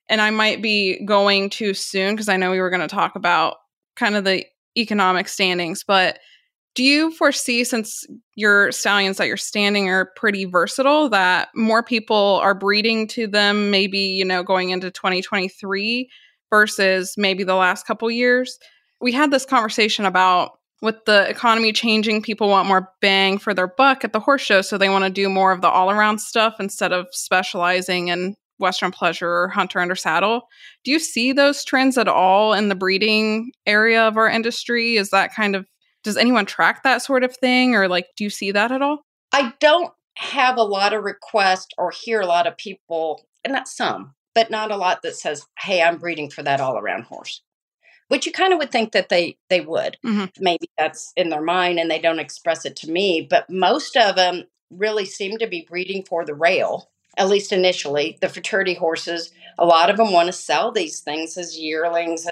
[0.09, 3.15] and I might be going too soon because I know we were going to talk
[3.15, 3.57] about
[3.95, 4.45] kind of the
[4.77, 6.19] economic standings, but
[6.75, 12.39] do you foresee since your stallions that you're standing are pretty versatile that more people
[12.43, 16.09] are breeding to them maybe you know going into 2023
[16.49, 18.59] versus maybe the last couple years?
[19.01, 23.67] We had this conversation about with the economy changing people want more bang for their
[23.67, 26.19] buck at the horse show so they want to do more of the all around
[26.19, 30.47] stuff instead of specializing in Western Pleasure or Hunter Under Saddle.
[30.83, 34.97] Do you see those trends at all in the breeding area of our industry?
[34.97, 35.65] Is that kind of,
[36.03, 39.01] does anyone track that sort of thing or like, do you see that at all?
[39.31, 43.67] I don't have a lot of requests or hear a lot of people, and not
[43.67, 47.41] some, but not a lot that says, hey, I'm breeding for that all around horse.
[48.07, 49.97] Which you kind of would think that they they would.
[50.05, 50.25] Mm-hmm.
[50.39, 53.25] Maybe that's in their mind and they don't express it to me.
[53.27, 58.17] But most of them really seem to be breeding for the rail at least initially,
[58.21, 62.27] the futurity horses, a lot of them want to sell these things as yearlings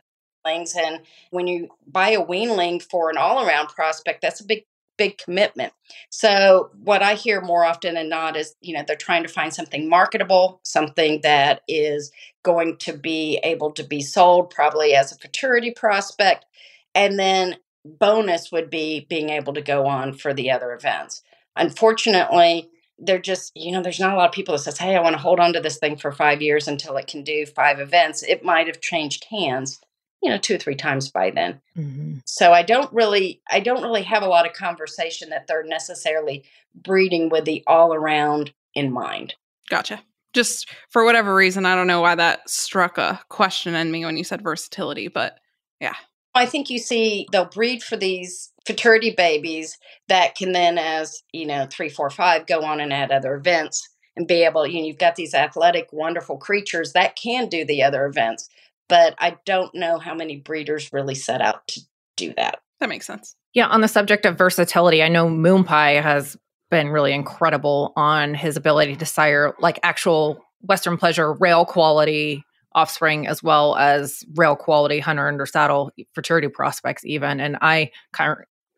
[0.45, 0.99] and
[1.31, 4.65] when you buy a weanling for an all-around prospect, that's a big
[4.95, 5.73] big commitment.
[6.11, 9.51] So what I hear more often than not is, you know, they're trying to find
[9.51, 12.11] something marketable, something that is
[12.43, 16.45] going to be able to be sold probably as a futurity prospect.
[16.93, 21.23] And then bonus would be being able to go on for the other events.
[21.55, 22.69] Unfortunately,
[23.05, 25.13] they're just you know there's not a lot of people that says hey i want
[25.13, 28.23] to hold on to this thing for five years until it can do five events.
[28.23, 29.79] It might have changed hands
[30.21, 31.61] you know two or three times by then.
[31.77, 32.19] Mm-hmm.
[32.25, 36.43] so i don't really i don't really have a lot of conversation that they're necessarily
[36.75, 39.35] breeding with the all around in mind.
[39.69, 40.01] Gotcha.
[40.33, 44.17] Just for whatever reason i don't know why that struck a question in me when
[44.17, 45.37] you said versatility but
[45.79, 45.95] yeah.
[46.35, 51.45] I think you see they'll breed for these futurity babies that can then, as you
[51.45, 54.65] know, three, four, five, go on and add other events and be able.
[54.65, 58.49] You know, you've got these athletic, wonderful creatures that can do the other events,
[58.87, 61.81] but I don't know how many breeders really set out to
[62.15, 62.59] do that.
[62.79, 63.35] That makes sense.
[63.53, 66.37] Yeah, on the subject of versatility, I know Moonpie has
[66.71, 72.43] been really incredible on his ability to sire like actual Western pleasure rail quality
[72.75, 77.91] offspring as well as rail quality hunter under saddle futurity prospects even and i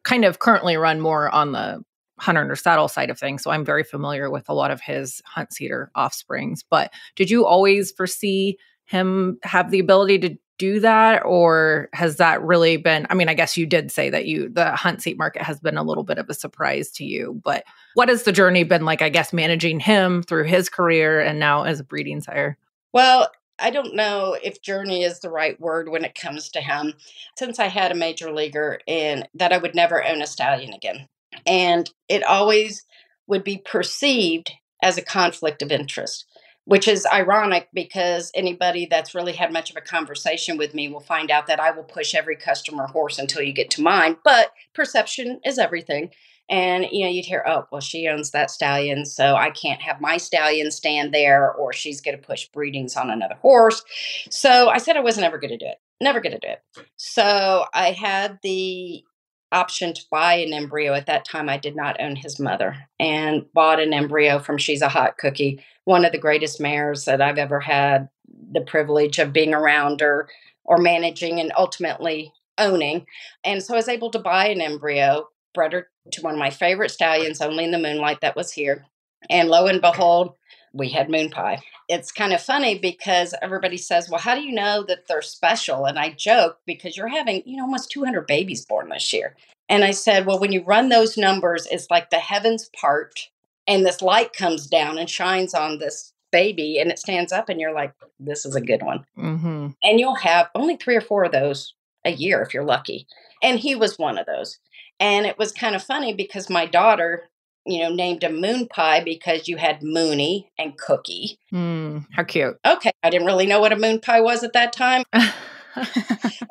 [0.06, 1.84] kind of currently run more on the
[2.18, 5.22] hunter under saddle side of things so i'm very familiar with a lot of his
[5.26, 11.22] hunt seater offsprings but did you always foresee him have the ability to do that
[11.26, 14.72] or has that really been i mean i guess you did say that you the
[14.72, 17.66] hunt seat market has been a little bit of a surprise to you but
[17.96, 21.64] what has the journey been like i guess managing him through his career and now
[21.64, 22.58] as a breeding sire?
[22.94, 26.94] Well I don't know if journey is the right word when it comes to him.
[27.38, 31.08] Since I had a major leaguer and that I would never own a stallion again.
[31.46, 32.86] And it always
[33.28, 34.52] would be perceived
[34.84, 36.26] as a conflict of interest,
[36.66, 41.00] which is ironic because anybody that's really had much of a conversation with me will
[41.00, 44.18] find out that I will push every customer horse until you get to mine.
[44.24, 46.12] But perception is everything.
[46.50, 50.00] And you know, you'd hear, oh, well, she owns that stallion, so I can't have
[50.00, 53.84] my stallion stand there, or she's going to push breedings on another horse.
[54.30, 55.80] So I said I wasn't ever going to do it.
[56.02, 56.86] Never going to do it.
[56.98, 59.04] So I had the
[59.52, 60.94] option to buy an embryo.
[60.94, 64.82] At that time, I did not own his mother and bought an embryo from She's
[64.82, 68.10] a Hot Cookie, one of the greatest mares that I've ever had
[68.52, 70.30] the privilege of being around or
[70.66, 73.06] or managing and ultimately owning.
[73.44, 76.50] And so I was able to buy an embryo bred her to one of my
[76.50, 78.86] favorite stallions, Only in the Moonlight, that was here.
[79.30, 80.36] And lo and behold,
[80.74, 81.62] we had moon pie.
[81.88, 85.86] It's kind of funny because everybody says, Well, how do you know that they're special?
[85.86, 89.36] And I joke because you're having, you know, almost 200 babies born this year.
[89.70, 93.30] And I said, Well, when you run those numbers, it's like the heavens part
[93.68, 97.60] and this light comes down and shines on this baby and it stands up, and
[97.60, 99.06] you're like, This is a good one.
[99.18, 99.68] Mm-hmm.
[99.84, 103.08] And you'll have only three or four of those a year if you're lucky.
[103.42, 104.60] And he was one of those.
[105.00, 107.30] And it was kind of funny because my daughter,
[107.66, 111.40] you know, named him Moon Pie because you had Mooney and Cookie.
[111.54, 112.58] Mm, how cute.
[112.66, 112.92] Okay.
[113.04, 115.04] I didn't really know what a moon pie was at that time.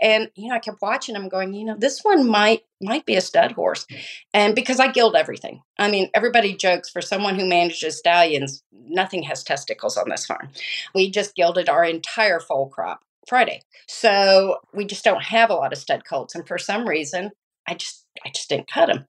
[0.02, 3.16] and you know, I kept watching him going, you know, this one might might be
[3.16, 3.86] a stud horse.
[4.32, 5.62] And because I geld everything.
[5.78, 10.50] I mean, everybody jokes for someone who manages stallions, nothing has testicles on this farm.
[10.94, 13.62] We just gelded our entire foal crop Friday.
[13.88, 16.34] So we just don't have a lot of stud colts.
[16.34, 17.30] And for some reason,
[17.66, 19.06] I just I just didn't cut him.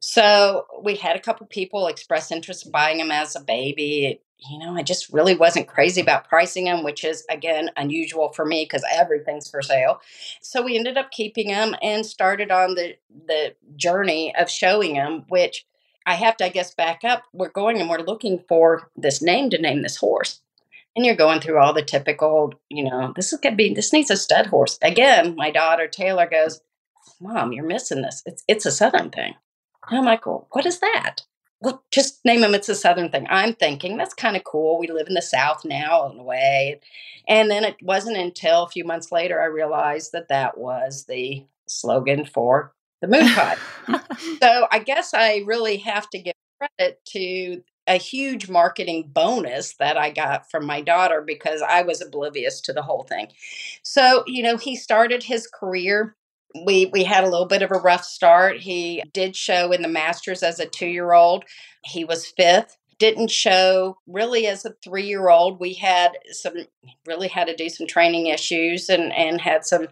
[0.00, 4.20] So we had a couple people express interest in buying him as a baby.
[4.38, 8.44] You know, I just really wasn't crazy about pricing him, which is again unusual for
[8.44, 10.00] me because everything's for sale.
[10.40, 15.24] So we ended up keeping him and started on the the journey of showing him,
[15.28, 15.66] which
[16.06, 17.24] I have to, I guess, back up.
[17.32, 20.40] We're going and we're looking for this name to name this horse.
[20.94, 24.10] And you're going through all the typical, you know, this is gonna be this needs
[24.10, 24.78] a stud horse.
[24.82, 26.60] Again, my daughter Taylor goes,
[27.20, 28.22] Mom, you're missing this.
[28.26, 29.34] It's it's a Southern thing.
[29.88, 31.22] And I'm like, well, what is that?
[31.60, 32.54] Well, just name them.
[32.54, 33.26] It's a Southern thing.
[33.30, 34.78] I'm thinking that's kind of cool.
[34.78, 36.80] We live in the South now, in a way.
[37.26, 41.46] And then it wasn't until a few months later I realized that that was the
[41.66, 43.56] slogan for the moon pie.
[44.40, 49.96] so I guess I really have to give credit to a huge marketing bonus that
[49.96, 53.28] I got from my daughter because I was oblivious to the whole thing.
[53.82, 56.15] So, you know, he started his career
[56.64, 58.58] we we had a little bit of a rough start.
[58.58, 61.44] He did show in the Masters as a 2-year-old.
[61.84, 62.76] He was 5th.
[62.98, 65.60] Didn't show really as a 3-year-old.
[65.60, 66.54] We had some
[67.06, 69.88] really had to do some training issues and and had some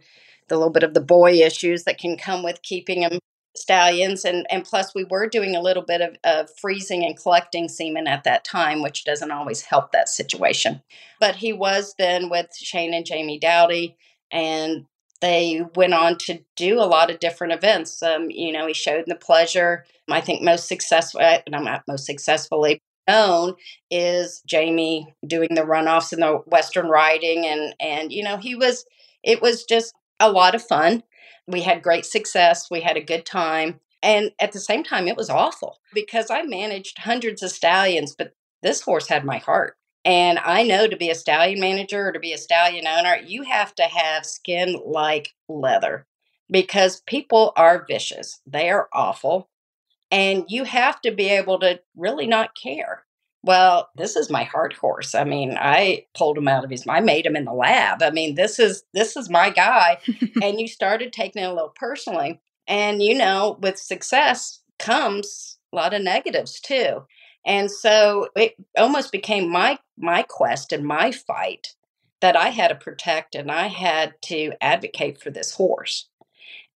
[0.49, 3.19] the little bit of the boy issues that can come with keeping him
[3.57, 7.69] stallions and and plus we were doing a little bit of, of freezing and collecting
[7.69, 10.83] semen at that time which doesn't always help that situation
[11.21, 13.97] but he was then with shane and jamie dowdy
[14.33, 14.87] and
[15.21, 18.03] they went on to do a lot of different events.
[18.03, 19.85] Um, you know, he showed the pleasure.
[20.09, 23.55] I think most successful, uh, not most successfully known,
[23.91, 28.85] is Jamie doing the runoffs in the Western riding, and and you know he was.
[29.23, 31.03] It was just a lot of fun.
[31.47, 32.71] We had great success.
[32.71, 33.81] We had a good time.
[34.03, 38.35] And at the same time, it was awful because I managed hundreds of stallions, but
[38.63, 39.79] this horse had my heart.
[40.05, 43.43] And I know to be a stallion manager or to be a stallion owner, you
[43.43, 46.07] have to have skin like leather
[46.51, 48.41] because people are vicious.
[48.47, 49.49] They are awful.
[50.11, 53.05] And you have to be able to really not care.
[53.43, 55.15] Well, this is my heart horse.
[55.15, 58.03] I mean, I pulled him out of his I made him in the lab.
[58.03, 59.99] I mean, this is this is my guy.
[60.43, 62.41] and you started taking it a little personally.
[62.67, 67.05] And you know, with success comes a lot of negatives too.
[67.47, 71.75] And so it almost became my my quest and my fight
[72.21, 76.09] that I had to protect and I had to advocate for this horse.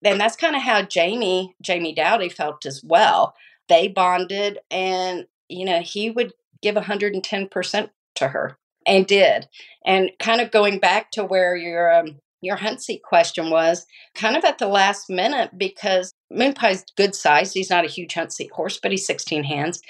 [0.05, 3.35] And that's kind of how Jamie Jamie Dowdy felt as well.
[3.69, 8.59] They bonded and you know, he would give 110% to her.
[8.87, 9.49] and did.
[9.85, 14.37] And kind of going back to where your um, your hunt seat question was, kind
[14.37, 17.53] of at the last minute because Moon Pie's good size.
[17.53, 19.81] He's not a huge hunt seat horse, but he's 16 hands.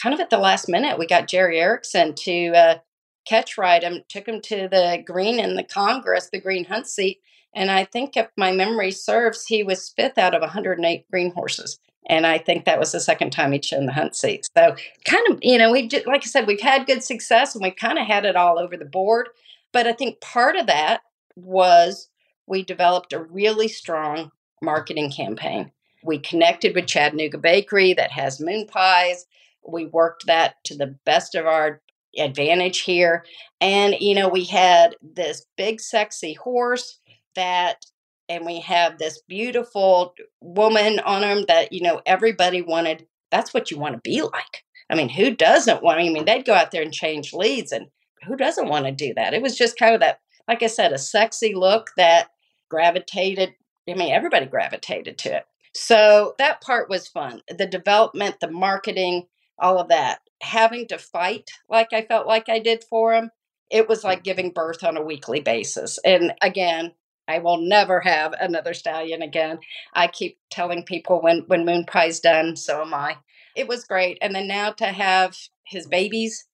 [0.00, 2.78] Kind of at the last minute, we got Jerry Erickson to uh,
[3.26, 7.20] catch ride him, took him to the green in the Congress, the green hunt seat.
[7.54, 11.78] And I think if my memory serves, he was fifth out of 108 green horses.
[12.08, 14.46] And I think that was the second time he'd shown the hunt seat.
[14.56, 17.62] So kind of, you know, we just, like I said, we've had good success and
[17.62, 19.28] we've kind of had it all over the board.
[19.72, 21.00] But I think part of that
[21.36, 22.08] was
[22.46, 24.30] we developed a really strong
[24.62, 25.70] marketing campaign.
[26.02, 29.26] We connected with Chattanooga Bakery that has moon pies.
[29.66, 31.80] We worked that to the best of our
[32.18, 33.24] advantage here.
[33.60, 37.00] And, you know, we had this big, sexy horse
[37.34, 37.84] that
[38.28, 43.70] and we have this beautiful woman on him that you know everybody wanted that's what
[43.70, 46.70] you want to be like i mean who doesn't want i mean they'd go out
[46.70, 47.86] there and change leads and
[48.26, 50.92] who doesn't want to do that it was just kind of that like i said
[50.92, 52.28] a sexy look that
[52.68, 53.54] gravitated
[53.88, 55.46] i mean everybody gravitated to it.
[55.72, 59.26] So that part was fun the development the marketing
[59.58, 60.20] all of that.
[60.42, 63.30] Having to fight like i felt like i did for him
[63.70, 64.24] it was like mm-hmm.
[64.24, 65.98] giving birth on a weekly basis.
[66.04, 66.92] And again
[67.28, 69.58] I will never have another stallion again.
[69.94, 73.16] I keep telling people when when Moon Pie's done, so am I.
[73.54, 76.46] It was great, and then now to have his babies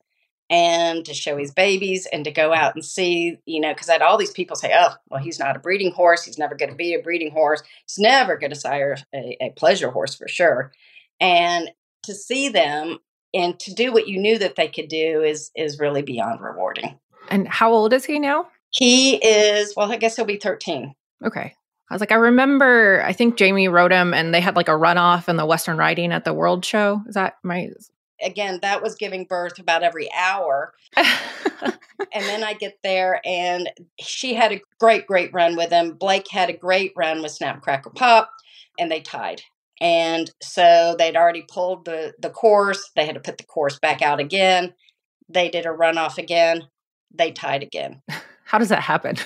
[0.52, 3.94] and to show his babies and to go out and see, you know, because I
[3.94, 6.24] had all these people say, "Oh, well, he's not a breeding horse.
[6.24, 7.62] He's never going to be a breeding horse.
[7.86, 10.70] He's never going to sire a, a pleasure horse for sure."
[11.20, 11.70] And
[12.04, 12.98] to see them
[13.32, 16.98] and to do what you knew that they could do is is really beyond rewarding.
[17.30, 18.48] And how old is he now?
[18.70, 20.94] He is, well, I guess he'll be 13.
[21.24, 21.54] Okay.
[21.90, 24.72] I was like, I remember, I think Jamie wrote him and they had like a
[24.72, 27.02] runoff in the Western Riding at the World Show.
[27.06, 27.68] Is that my.
[28.22, 30.74] Again, that was giving birth about every hour.
[30.96, 31.74] and
[32.12, 33.70] then I get there and
[34.00, 35.94] she had a great, great run with him.
[35.94, 38.30] Blake had a great run with Snap Crackle Pop
[38.78, 39.42] and they tied.
[39.80, 42.90] And so they'd already pulled the, the course.
[42.94, 44.74] They had to put the course back out again.
[45.28, 46.68] They did a runoff again.
[47.12, 48.02] They tied again.
[48.44, 49.16] How does that happen?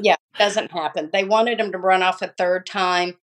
[0.00, 1.10] yeah, doesn't happen.
[1.12, 3.14] They wanted him to run off a third time,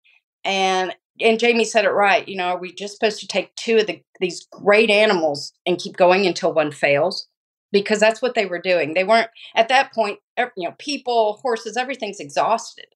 [0.44, 2.28] and and Jamie said it right.
[2.28, 5.80] You know, are we just supposed to take two of the these great animals and
[5.80, 7.28] keep going until one fails?
[7.72, 8.94] Because that's what they were doing.
[8.94, 10.20] They weren't at that point.
[10.38, 12.88] You know, people, horses, everything's exhausted,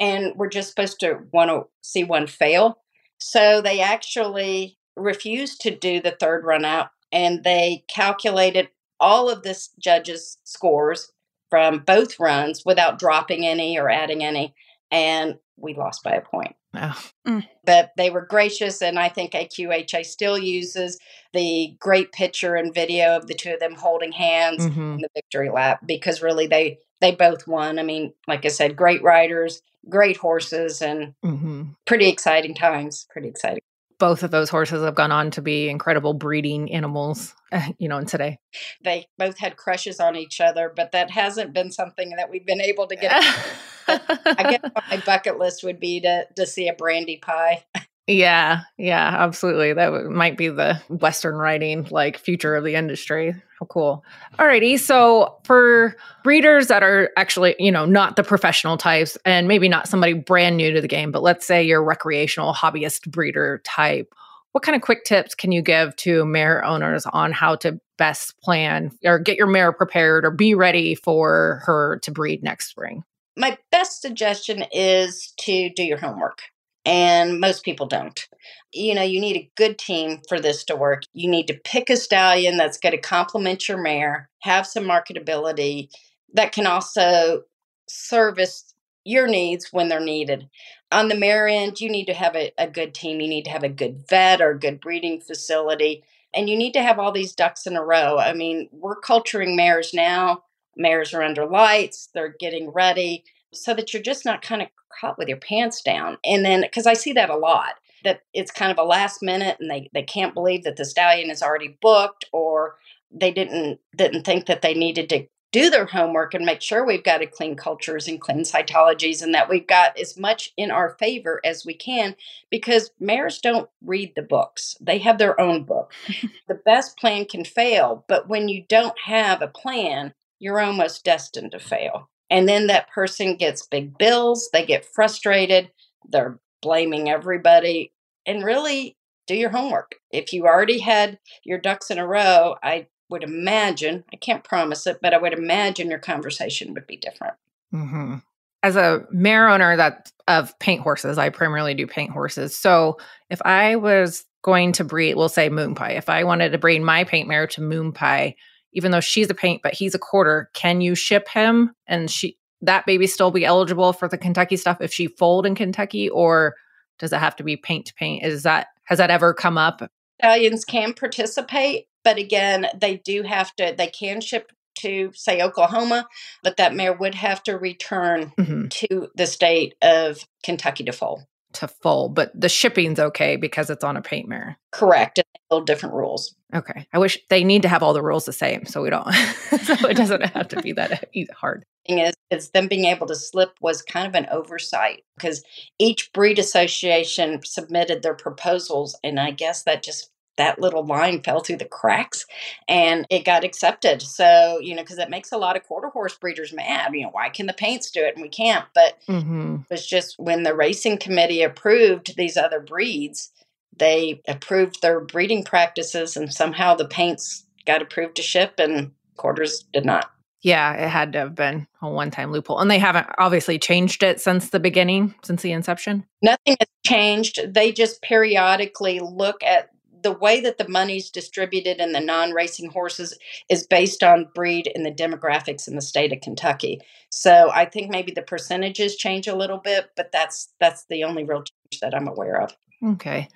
[0.00, 2.78] and we're just supposed to want to see one fail.
[3.18, 8.68] So they actually refused to do the third run out, and they calculated
[9.00, 11.12] all of this judges' scores
[11.50, 14.54] from both runs without dropping any or adding any.
[14.90, 16.56] And we lost by a point.
[16.76, 17.00] Oh.
[17.26, 17.46] Mm.
[17.64, 20.98] But they were gracious, and I think AQHA still uses
[21.32, 24.94] the great picture and video of the two of them holding hands mm-hmm.
[24.94, 27.78] in the victory lap because really they they both won.
[27.78, 31.64] I mean, like I said, great riders, great horses, and mm-hmm.
[31.86, 33.06] pretty exciting times.
[33.10, 33.62] Pretty exciting
[33.98, 37.34] both of those horses have gone on to be incredible breeding animals,
[37.78, 38.38] you know, and today.
[38.82, 42.60] They both had crushes on each other, but that hasn't been something that we've been
[42.60, 43.22] able to get.
[43.88, 47.64] I guess my bucket list would be to, to see a brandy pie.
[48.06, 49.72] Yeah, yeah, absolutely.
[49.72, 53.34] That w- might be the Western writing like future of the industry.
[53.58, 54.04] How cool.
[54.38, 54.78] Alrighty.
[54.78, 59.88] So for breeders that are actually, you know, not the professional types and maybe not
[59.88, 64.12] somebody brand new to the game, but let's say you're recreational hobbyist breeder type,
[64.52, 68.38] what kind of quick tips can you give to mare owners on how to best
[68.40, 73.02] plan or get your mare prepared or be ready for her to breed next spring?
[73.36, 76.42] My best suggestion is to do your homework
[76.84, 78.28] and most people don't.
[78.72, 81.02] You know, you need a good team for this to work.
[81.14, 85.88] You need to pick a stallion that's going to complement your mare, have some marketability
[86.34, 87.42] that can also
[87.88, 88.74] service
[89.04, 90.48] your needs when they're needed.
[90.92, 93.20] On the mare end, you need to have a, a good team.
[93.20, 96.04] You need to have a good vet or a good breeding facility.
[96.34, 98.18] And you need to have all these ducks in a row.
[98.18, 100.42] I mean, we're culturing mares now.
[100.76, 104.68] Mares are under lights, they're getting ready so that you're just not kind of
[105.00, 106.18] caught with your pants down.
[106.24, 109.56] And then, because I see that a lot, that it's kind of a last minute
[109.60, 112.76] and they, they can't believe that the stallion is already booked or
[113.10, 117.04] they didn't didn't think that they needed to do their homework and make sure we've
[117.04, 120.96] got a clean cultures and clean cytologies and that we've got as much in our
[120.98, 122.16] favor as we can
[122.50, 124.76] because mares don't read the books.
[124.80, 125.92] They have their own book.
[126.48, 131.52] the best plan can fail, but when you don't have a plan, you're almost destined
[131.52, 132.10] to fail.
[132.30, 135.70] And then that person gets big bills, they get frustrated,
[136.08, 137.92] they're blaming everybody.
[138.26, 139.96] And really, do your homework.
[140.10, 144.86] If you already had your ducks in a row, I would imagine, I can't promise
[144.86, 147.34] it, but I would imagine your conversation would be different.
[147.72, 148.16] Mm-hmm.
[148.62, 152.56] As a mare owner that of paint horses, I primarily do paint horses.
[152.56, 152.96] So
[153.28, 156.80] if I was going to breed, we'll say moon pie, if I wanted to breed
[156.80, 158.36] my paint mare to moon pie,
[158.74, 162.36] even though she's a paint, but he's a quarter, can you ship him and she
[162.62, 166.54] that baby still be eligible for the Kentucky stuff if she foaled in Kentucky, or
[166.98, 168.24] does it have to be paint to paint?
[168.24, 169.90] Is that has that ever come up?
[170.20, 173.74] Stallions can participate, but again, they do have to.
[173.76, 176.06] They can ship to say Oklahoma,
[176.42, 178.68] but that mare would have to return mm-hmm.
[178.68, 181.24] to the state of Kentucky to foal.
[181.54, 184.58] To full, but the shipping's okay because it's on a paint mare.
[184.72, 185.20] Correct.
[185.50, 186.34] Little different rules.
[186.52, 186.86] Okay.
[186.92, 189.12] I wish they need to have all the rules the same so we don't
[189.62, 191.64] so it doesn't have to be that hard.
[191.86, 195.44] Thing is, is them being able to slip was kind of an oversight because
[195.78, 201.40] each breed association submitted their proposals and I guess that just that little line fell
[201.40, 202.26] through the cracks
[202.68, 204.02] and it got accepted.
[204.02, 206.92] So, you know, because it makes a lot of quarter horse breeders mad.
[206.92, 208.64] You know, why can the paints do it and we can't?
[208.74, 209.56] But mm-hmm.
[209.62, 213.30] it was just when the racing committee approved these other breeds,
[213.76, 219.64] they approved their breeding practices and somehow the paints got approved to ship and quarters
[219.72, 220.10] did not.
[220.42, 222.58] Yeah, it had to have been a one time loophole.
[222.58, 226.04] And they haven't obviously changed it since the beginning, since the inception.
[226.20, 227.40] Nothing has changed.
[227.54, 229.70] They just periodically look at
[230.04, 234.86] the way that the money's distributed in the non-racing horses is based on breed and
[234.86, 236.80] the demographics in the state of Kentucky.
[237.10, 241.24] So I think maybe the percentages change a little bit, but that's that's the only
[241.24, 242.56] real change that I'm aware of.
[242.84, 243.28] Okay.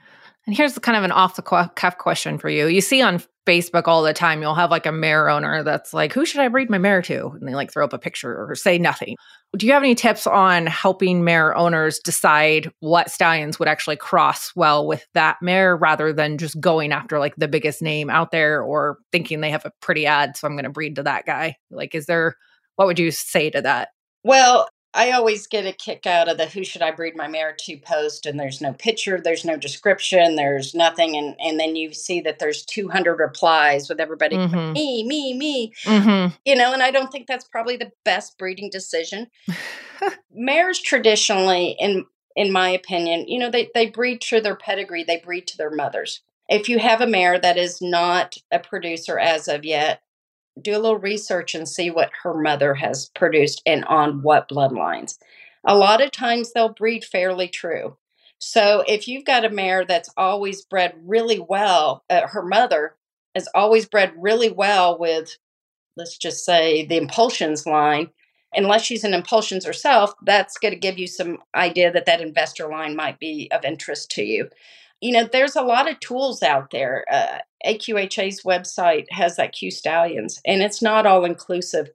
[0.49, 2.69] And here's kind of an off the cuff question for you.
[2.69, 6.11] You see on Facebook all the time, you'll have like a mare owner that's like,
[6.15, 7.27] who should I breed my mare to?
[7.39, 9.17] And they like throw up a picture or say nothing.
[9.59, 14.51] Do you have any tips on helping mare owners decide what stallions would actually cross
[14.57, 18.63] well with that mare rather than just going after like the biggest name out there
[18.63, 21.57] or thinking they have a pretty ad, so I'm going to breed to that guy?
[21.71, 22.37] Like, is there,
[22.77, 23.91] what would you say to that?
[24.25, 27.55] Well, I always get a kick out of the who should I breed my mare
[27.59, 31.93] to post and there's no picture, there's no description, there's nothing and and then you
[31.93, 34.73] see that there's 200 replies with everybody mm-hmm.
[34.73, 35.73] me, me, me.
[35.85, 36.35] Mm-hmm.
[36.45, 39.29] You know, and I don't think that's probably the best breeding decision.
[40.33, 45.19] Mares traditionally in in my opinion, you know, they they breed to their pedigree, they
[45.19, 46.21] breed to their mothers.
[46.49, 50.01] If you have a mare that is not a producer as of yet,
[50.63, 55.19] do a little research and see what her mother has produced and on what bloodlines.
[55.65, 57.97] A lot of times they'll breed fairly true.
[58.39, 62.95] So if you've got a mare that's always bred really well, uh, her mother
[63.35, 65.37] has always bred really well with,
[65.97, 68.11] let's just say, the Impulsions line.
[68.55, 72.69] Unless she's an Impulsions herself, that's going to give you some idea that that investor
[72.69, 74.49] line might be of interest to you
[75.01, 77.05] you know, there's a lot of tools out there.
[77.11, 81.91] Uh, AQHA's website has that Q Stallions, and it's not all inclusive,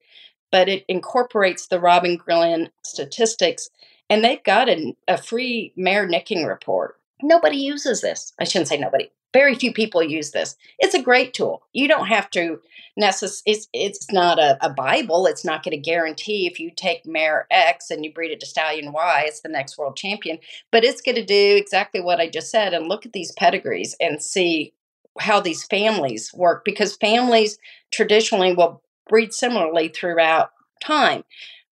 [0.51, 3.69] but it incorporates the Robin Glenn statistics,
[4.09, 6.99] and they've got a, free mare nicking report.
[7.21, 8.33] Nobody uses this.
[8.39, 9.09] I shouldn't say nobody.
[9.33, 10.55] Very few people use this.
[10.77, 11.63] It's a great tool.
[11.73, 12.59] You don't have to
[12.99, 15.25] necess- it's, it's not a, a Bible.
[15.25, 18.45] It's not going to guarantee if you take mare X and you breed it to
[18.45, 20.37] stallion Y, it's the next world champion.
[20.71, 23.95] But it's going to do exactly what I just said and look at these pedigrees
[23.99, 24.73] and see
[25.19, 27.57] how these families work because families
[27.91, 30.49] traditionally will breed similarly throughout
[30.83, 31.23] time.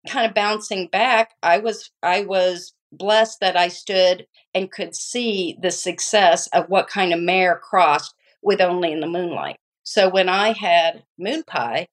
[0.09, 5.57] Kind of bouncing back, I was I was blessed that I stood and could see
[5.61, 9.57] the success of what kind of mare crossed with only in the moonlight.
[9.82, 11.88] So when I had moon pie,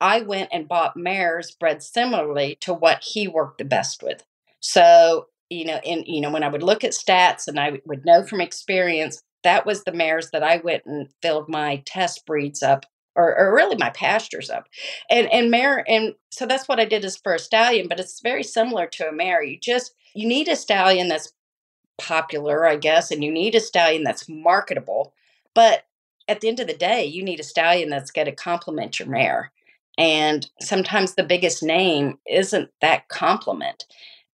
[0.00, 4.24] I went and bought mares bred similarly to what he worked the best with.
[4.60, 8.04] So, you know, in you know, when I would look at stats and I would
[8.04, 12.62] know from experience, that was the mares that I went and filled my test breeds
[12.62, 12.86] up
[13.16, 14.66] or, or really my pastures up.
[15.08, 18.20] And and mare and so that's what I did as for a stallion, but it's
[18.20, 19.42] very similar to a mare.
[19.42, 21.32] You just you need a stallion that's
[21.98, 25.12] popular, I guess, and you need a stallion that's marketable.
[25.54, 25.84] But
[26.26, 29.08] at the end of the day, you need a stallion that's going to complement your
[29.08, 29.52] mare.
[29.96, 33.84] And sometimes the biggest name isn't that compliment.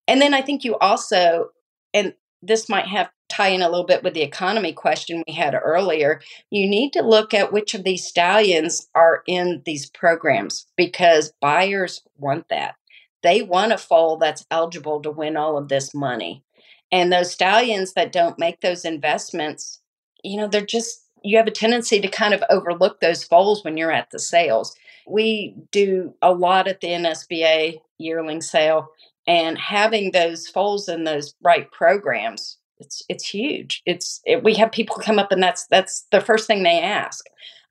[0.07, 1.51] And then I think you also,
[1.93, 5.55] and this might have tie in a little bit with the economy question we had
[5.55, 6.21] earlier,
[6.51, 12.03] you need to look at which of these stallions are in these programs because buyers
[12.17, 12.75] want that.
[13.23, 16.45] They want a foal that's eligible to win all of this money.
[16.91, 19.81] And those stallions that don't make those investments,
[20.23, 23.77] you know, they're just, you have a tendency to kind of overlook those foals when
[23.77, 24.75] you're at the sales.
[25.07, 28.89] We do a lot at the NSBA yearling sale,
[29.27, 33.83] and having those foals in those right programs, it's it's huge.
[33.87, 37.25] It's it, we have people come up and that's that's the first thing they ask.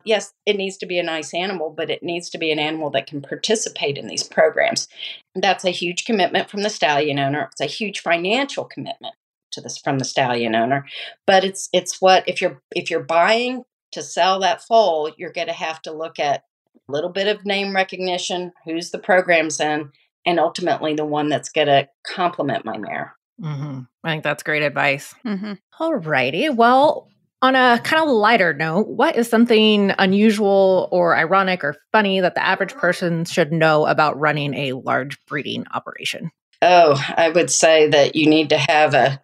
[0.04, 2.90] Yes, it needs to be a nice animal, but it needs to be an animal
[2.92, 4.88] that can participate in these programs.
[5.36, 7.50] That's a huge commitment from the stallion owner.
[7.52, 9.16] It's a huge financial commitment
[9.52, 10.86] to this from the stallion owner.
[11.26, 15.48] But it's it's what if you're if you're buying to sell that foal, you're going
[15.48, 16.44] to have to look at
[16.88, 19.92] a little bit of name recognition, who's the program's in,
[20.26, 23.17] and ultimately the one that's going to complement my mare.
[23.42, 23.82] Mm-hmm.
[24.04, 25.14] I think that's great advice.
[25.26, 25.54] Mm-hmm.
[25.80, 26.50] All righty.
[26.50, 27.08] Well,
[27.42, 32.36] on a kind of lighter note, what is something unusual or ironic or funny that
[32.36, 36.32] the average person should know about running a large breeding operation?
[36.62, 39.22] Oh, I would say that you need to have a,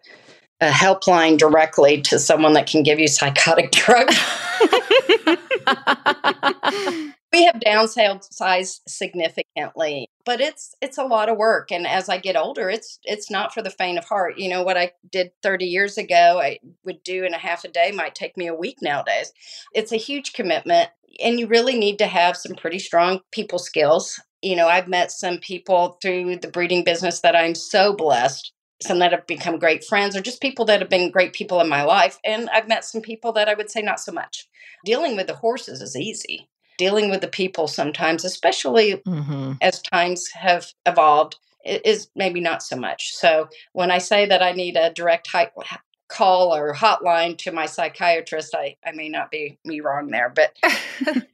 [0.60, 4.16] a helpline directly to someone that can give you psychotic drugs.
[7.34, 12.36] we have downsized significantly but it's it's a lot of work and as i get
[12.36, 14.38] older it's it's not for the faint of heart.
[14.38, 17.68] You know what i did 30 years ago i would do in a half a
[17.68, 19.32] day might take me a week nowadays.
[19.72, 20.90] It's a huge commitment
[21.22, 24.20] and you really need to have some pretty strong people skills.
[24.40, 28.98] You know i've met some people through the breeding business that i'm so blessed some
[28.98, 31.82] that have become great friends or just people that have been great people in my
[31.82, 34.46] life and i've met some people that i would say not so much.
[34.84, 36.48] Dealing with the horses is easy
[36.78, 39.52] dealing with the people sometimes, especially mm-hmm.
[39.60, 43.14] as times have evolved, is maybe not so much.
[43.14, 45.28] So when I say that I need a direct
[46.08, 50.56] call or hotline to my psychiatrist, I, I may not be me wrong there, but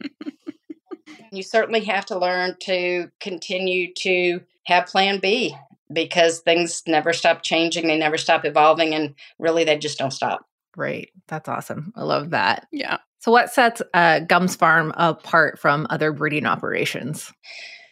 [1.33, 5.57] you certainly have to learn to continue to have plan B
[5.93, 10.47] because things never stop changing, they never stop evolving, and really they just don't stop.
[10.73, 11.11] Great.
[11.27, 11.93] That's awesome.
[11.97, 12.69] I love that.
[12.71, 12.99] Yeah.
[13.21, 17.33] So, what sets uh, Gumz Farm apart from other breeding operations?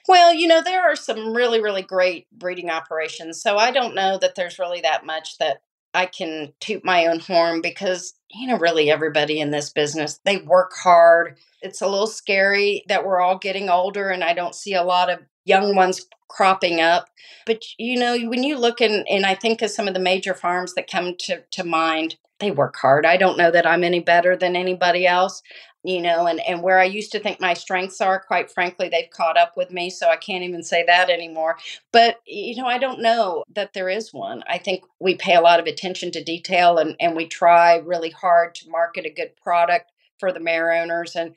[0.08, 3.40] Well, you know, there are some really, really great breeding operations.
[3.42, 5.62] So, I don't know that there's really that much that
[5.94, 10.38] I can toot my own horn because, you know, really everybody in this business, they
[10.38, 11.38] work hard.
[11.62, 15.10] It's a little scary that we're all getting older and I don't see a lot
[15.10, 17.08] of young ones cropping up.
[17.46, 20.34] But, you know, when you look in, and I think of some of the major
[20.34, 23.04] farms that come to, to mind, they work hard.
[23.04, 25.42] I don't know that I'm any better than anybody else,
[25.84, 29.10] you know, and, and where I used to think my strengths are, quite frankly, they've
[29.10, 29.90] caught up with me.
[29.90, 31.56] So I can't even say that anymore.
[31.92, 34.42] But, you know, I don't know that there is one.
[34.48, 38.10] I think we pay a lot of attention to detail and, and we try really
[38.10, 41.14] hard to market a good product for the mare owners.
[41.14, 41.34] And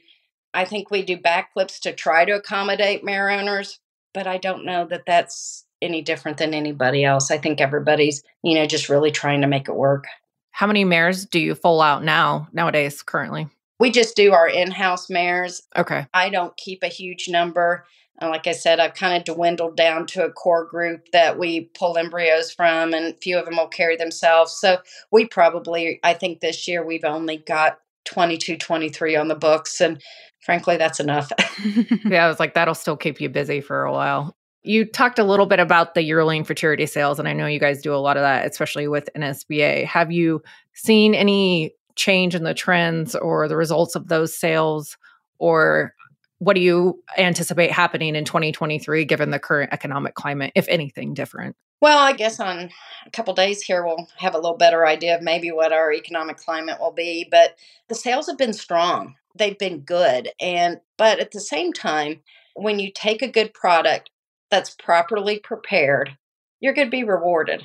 [0.53, 3.79] I think we do backflips to try to accommodate mare owners,
[4.13, 7.31] but I don't know that that's any different than anybody else.
[7.31, 10.05] I think everybody's, you know, just really trying to make it work.
[10.51, 13.47] How many mares do you foal out now, nowadays, currently?
[13.81, 15.63] We just do our in house mares.
[15.75, 16.05] Okay.
[16.13, 17.83] I don't keep a huge number.
[18.21, 21.61] Uh, like I said, I've kind of dwindled down to a core group that we
[21.73, 24.55] pull embryos from, and a few of them will carry themselves.
[24.55, 24.77] So
[25.11, 29.81] we probably, I think this year we've only got 22, 23 on the books.
[29.81, 29.99] And
[30.45, 31.31] frankly, that's enough.
[32.05, 34.37] yeah, I was like, that'll still keep you busy for a while.
[34.61, 37.59] You talked a little bit about the yearling for charity sales, and I know you
[37.59, 39.85] guys do a lot of that, especially with NSBA.
[39.85, 40.43] Have you
[40.75, 44.97] seen any change in the trends or the results of those sales?
[45.37, 45.93] Or
[46.39, 51.55] what do you anticipate happening in 2023 given the current economic climate, if anything different?
[51.81, 52.69] Well, I guess on
[53.05, 56.37] a couple days here we'll have a little better idea of maybe what our economic
[56.37, 57.55] climate will be, but
[57.87, 59.15] the sales have been strong.
[59.35, 62.21] They've been good and but at the same time,
[62.55, 64.09] when you take a good product
[64.49, 66.17] that's properly prepared,
[66.59, 67.63] you're going to be rewarded.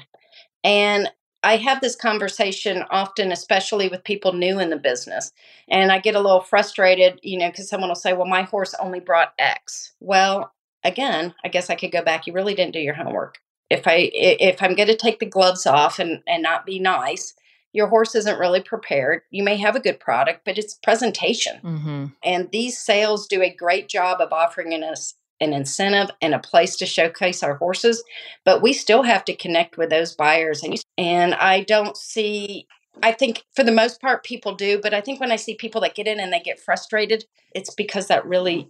[0.62, 1.10] And
[1.46, 5.30] I have this conversation often, especially with people new in the business.
[5.68, 8.74] And I get a little frustrated, you know, because someone will say, well, my horse
[8.80, 9.92] only brought X.
[10.00, 12.26] Well, again, I guess I could go back.
[12.26, 13.38] You really didn't do your homework.
[13.70, 17.34] If I if I'm going to take the gloves off and, and not be nice,
[17.72, 19.22] your horse isn't really prepared.
[19.30, 21.60] You may have a good product, but it's presentation.
[21.62, 22.06] Mm-hmm.
[22.24, 26.76] And these sales do a great job of offering us an incentive and a place
[26.76, 28.02] to showcase our horses,
[28.44, 30.62] but we still have to connect with those buyers.
[30.62, 32.66] And, and I don't see,
[33.02, 35.80] I think for the most part, people do, but I think when I see people
[35.82, 37.24] that get in and they get frustrated,
[37.54, 38.68] it's because that really,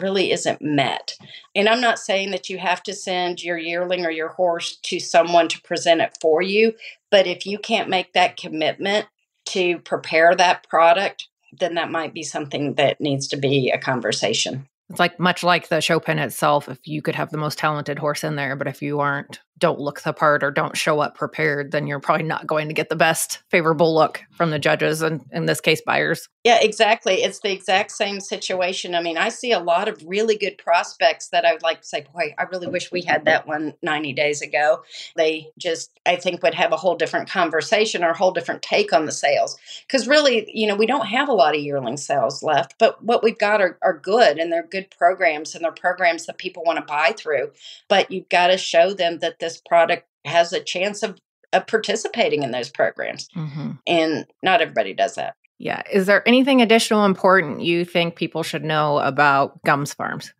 [0.00, 1.14] really isn't met.
[1.54, 4.98] And I'm not saying that you have to send your yearling or your horse to
[4.98, 6.74] someone to present it for you,
[7.10, 9.06] but if you can't make that commitment
[9.46, 14.68] to prepare that product, then that might be something that needs to be a conversation.
[14.90, 16.68] It's like much like the show pen itself.
[16.68, 19.80] If you could have the most talented horse in there, but if you aren't don't
[19.80, 22.88] look the part or don't show up prepared, then you're probably not going to get
[22.88, 26.28] the best favorable look from the judges and in this case buyers.
[26.44, 27.22] Yeah, exactly.
[27.22, 28.94] It's the exact same situation.
[28.94, 31.86] I mean, I see a lot of really good prospects that I would like to
[31.86, 34.82] say, boy, I really wish we had that one 90 days ago.
[35.16, 38.92] They just, I think, would have a whole different conversation or a whole different take
[38.92, 39.58] on the sales.
[39.86, 43.22] Because really, you know, we don't have a lot of yearling sales left, but what
[43.22, 46.78] we've got are, are good and they're good programs and they're programs that people want
[46.78, 47.50] to buy through.
[47.88, 51.18] But you've got to show them that this product has a chance of,
[51.52, 53.28] of participating in those programs.
[53.36, 53.72] Mm-hmm.
[53.86, 55.34] And not everybody does that.
[55.58, 55.82] Yeah.
[55.90, 60.32] Is there anything additional important you think people should know about Gumz Farms?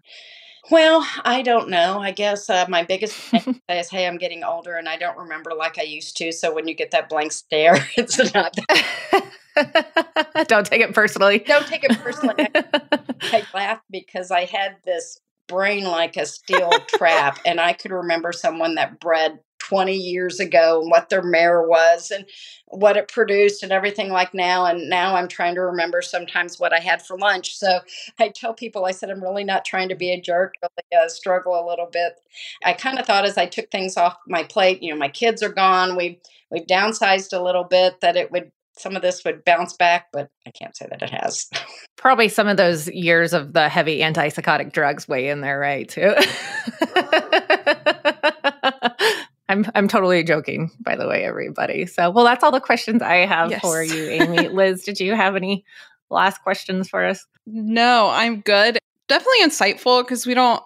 [0.71, 1.99] Well, I don't know.
[1.99, 5.55] I guess uh, my biggest thing is, hey, I'm getting older and I don't remember
[5.55, 6.31] like I used to.
[6.33, 8.55] So when you get that blank stare, it's not.
[8.55, 10.45] That.
[10.49, 11.41] don't take it personally.
[11.41, 12.49] Don't take it personally.
[13.33, 15.19] I laugh because I had this
[15.49, 20.81] brain like a steel trap, and I could remember someone that bred 20 years ago
[20.81, 22.25] and what their mare was and
[22.69, 24.65] what it produced and everything like now.
[24.65, 27.57] And now I'm trying to remember sometimes what I had for lunch.
[27.57, 27.81] So
[28.19, 31.09] I tell people, I said, I'm really not trying to be a jerk, really uh,
[31.09, 32.21] struggle a little bit.
[32.65, 35.43] I kind of thought as I took things off my plate, you know, my kids
[35.43, 35.97] are gone.
[35.97, 36.17] We've,
[36.51, 40.31] we've downsized a little bit that it would some of this would bounce back, but
[40.47, 41.49] I can't say that it has.
[41.97, 45.89] Probably some of those years of the heavy antipsychotic drugs weigh in there, right?
[45.89, 46.15] Too.
[49.49, 51.87] I'm I'm totally joking, by the way, everybody.
[51.87, 53.61] So, well, that's all the questions I have yes.
[53.61, 54.49] for you, Amy.
[54.53, 55.65] Liz, did you have any
[56.11, 57.27] last questions for us?
[57.47, 58.79] No, I'm good.
[59.09, 60.63] Definitely insightful because we don't.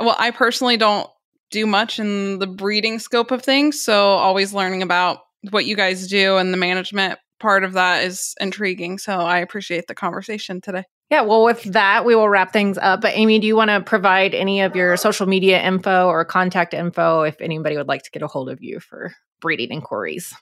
[0.00, 1.08] Well, I personally don't
[1.50, 5.20] do much in the breeding scope of things, so always learning about
[5.50, 8.98] what you guys do and the management part of that is intriguing.
[8.98, 10.84] So I appreciate the conversation today.
[11.10, 13.00] Yeah, well, with that, we will wrap things up.
[13.00, 16.72] But Amy, do you want to provide any of your social media info or contact
[16.72, 20.32] info if anybody would like to get a hold of you for breeding inquiries?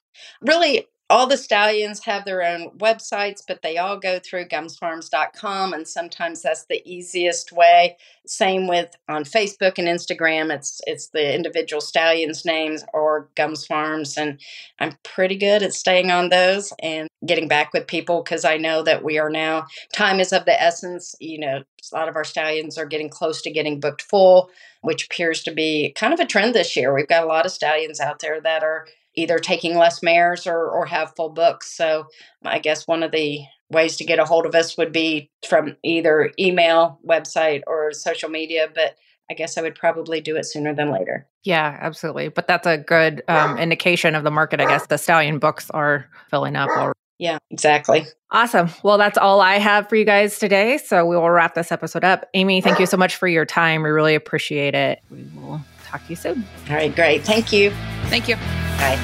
[0.43, 5.89] Really, all the stallions have their own websites, but they all go through gumzfarms.com, and
[5.89, 7.97] sometimes that's the easiest way.
[8.27, 14.19] Same with on Facebook and Instagram, it's it's the individual stallions' names or Gumz Farms,
[14.19, 14.39] and
[14.79, 18.83] I'm pretty good at staying on those and getting back with people because I know
[18.83, 21.15] that we are now time is of the essence.
[21.21, 24.51] You know, a lot of our stallions are getting close to getting booked full,
[24.83, 26.95] which appears to be kind of a trend this year.
[26.95, 28.87] We've got a lot of stallions out there that are
[29.19, 31.75] either taking less mares or, or have full books.
[31.77, 32.07] So
[32.45, 33.41] I guess one of the
[33.71, 38.31] ways to get a hold of us would be from either email, website, or social
[38.31, 38.69] media.
[38.73, 38.97] But
[39.31, 41.27] I guess I would probably do it sooner than later.
[41.43, 42.29] Yeah, absolutely.
[42.29, 44.61] But that's a good um, indication of the market.
[44.61, 46.95] I guess the stallion books are filling up already.
[47.19, 48.07] Yeah, exactly.
[48.31, 48.71] Awesome.
[48.85, 50.79] Well, that's all I have for you guys today.
[50.79, 52.29] So we will wrap this episode up.
[52.35, 53.83] Amy, thank you so much for your time.
[53.83, 55.01] We really appreciate it.
[55.11, 56.45] We will talk to you soon.
[56.69, 57.23] All right, great.
[57.25, 57.73] Thank you.
[58.09, 58.37] Thank you.
[58.37, 58.99] Bye.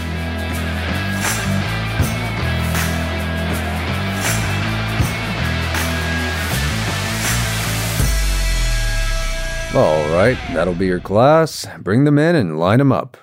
[9.74, 11.66] All right, that'll be your class.
[11.80, 13.16] Bring them in and line them up.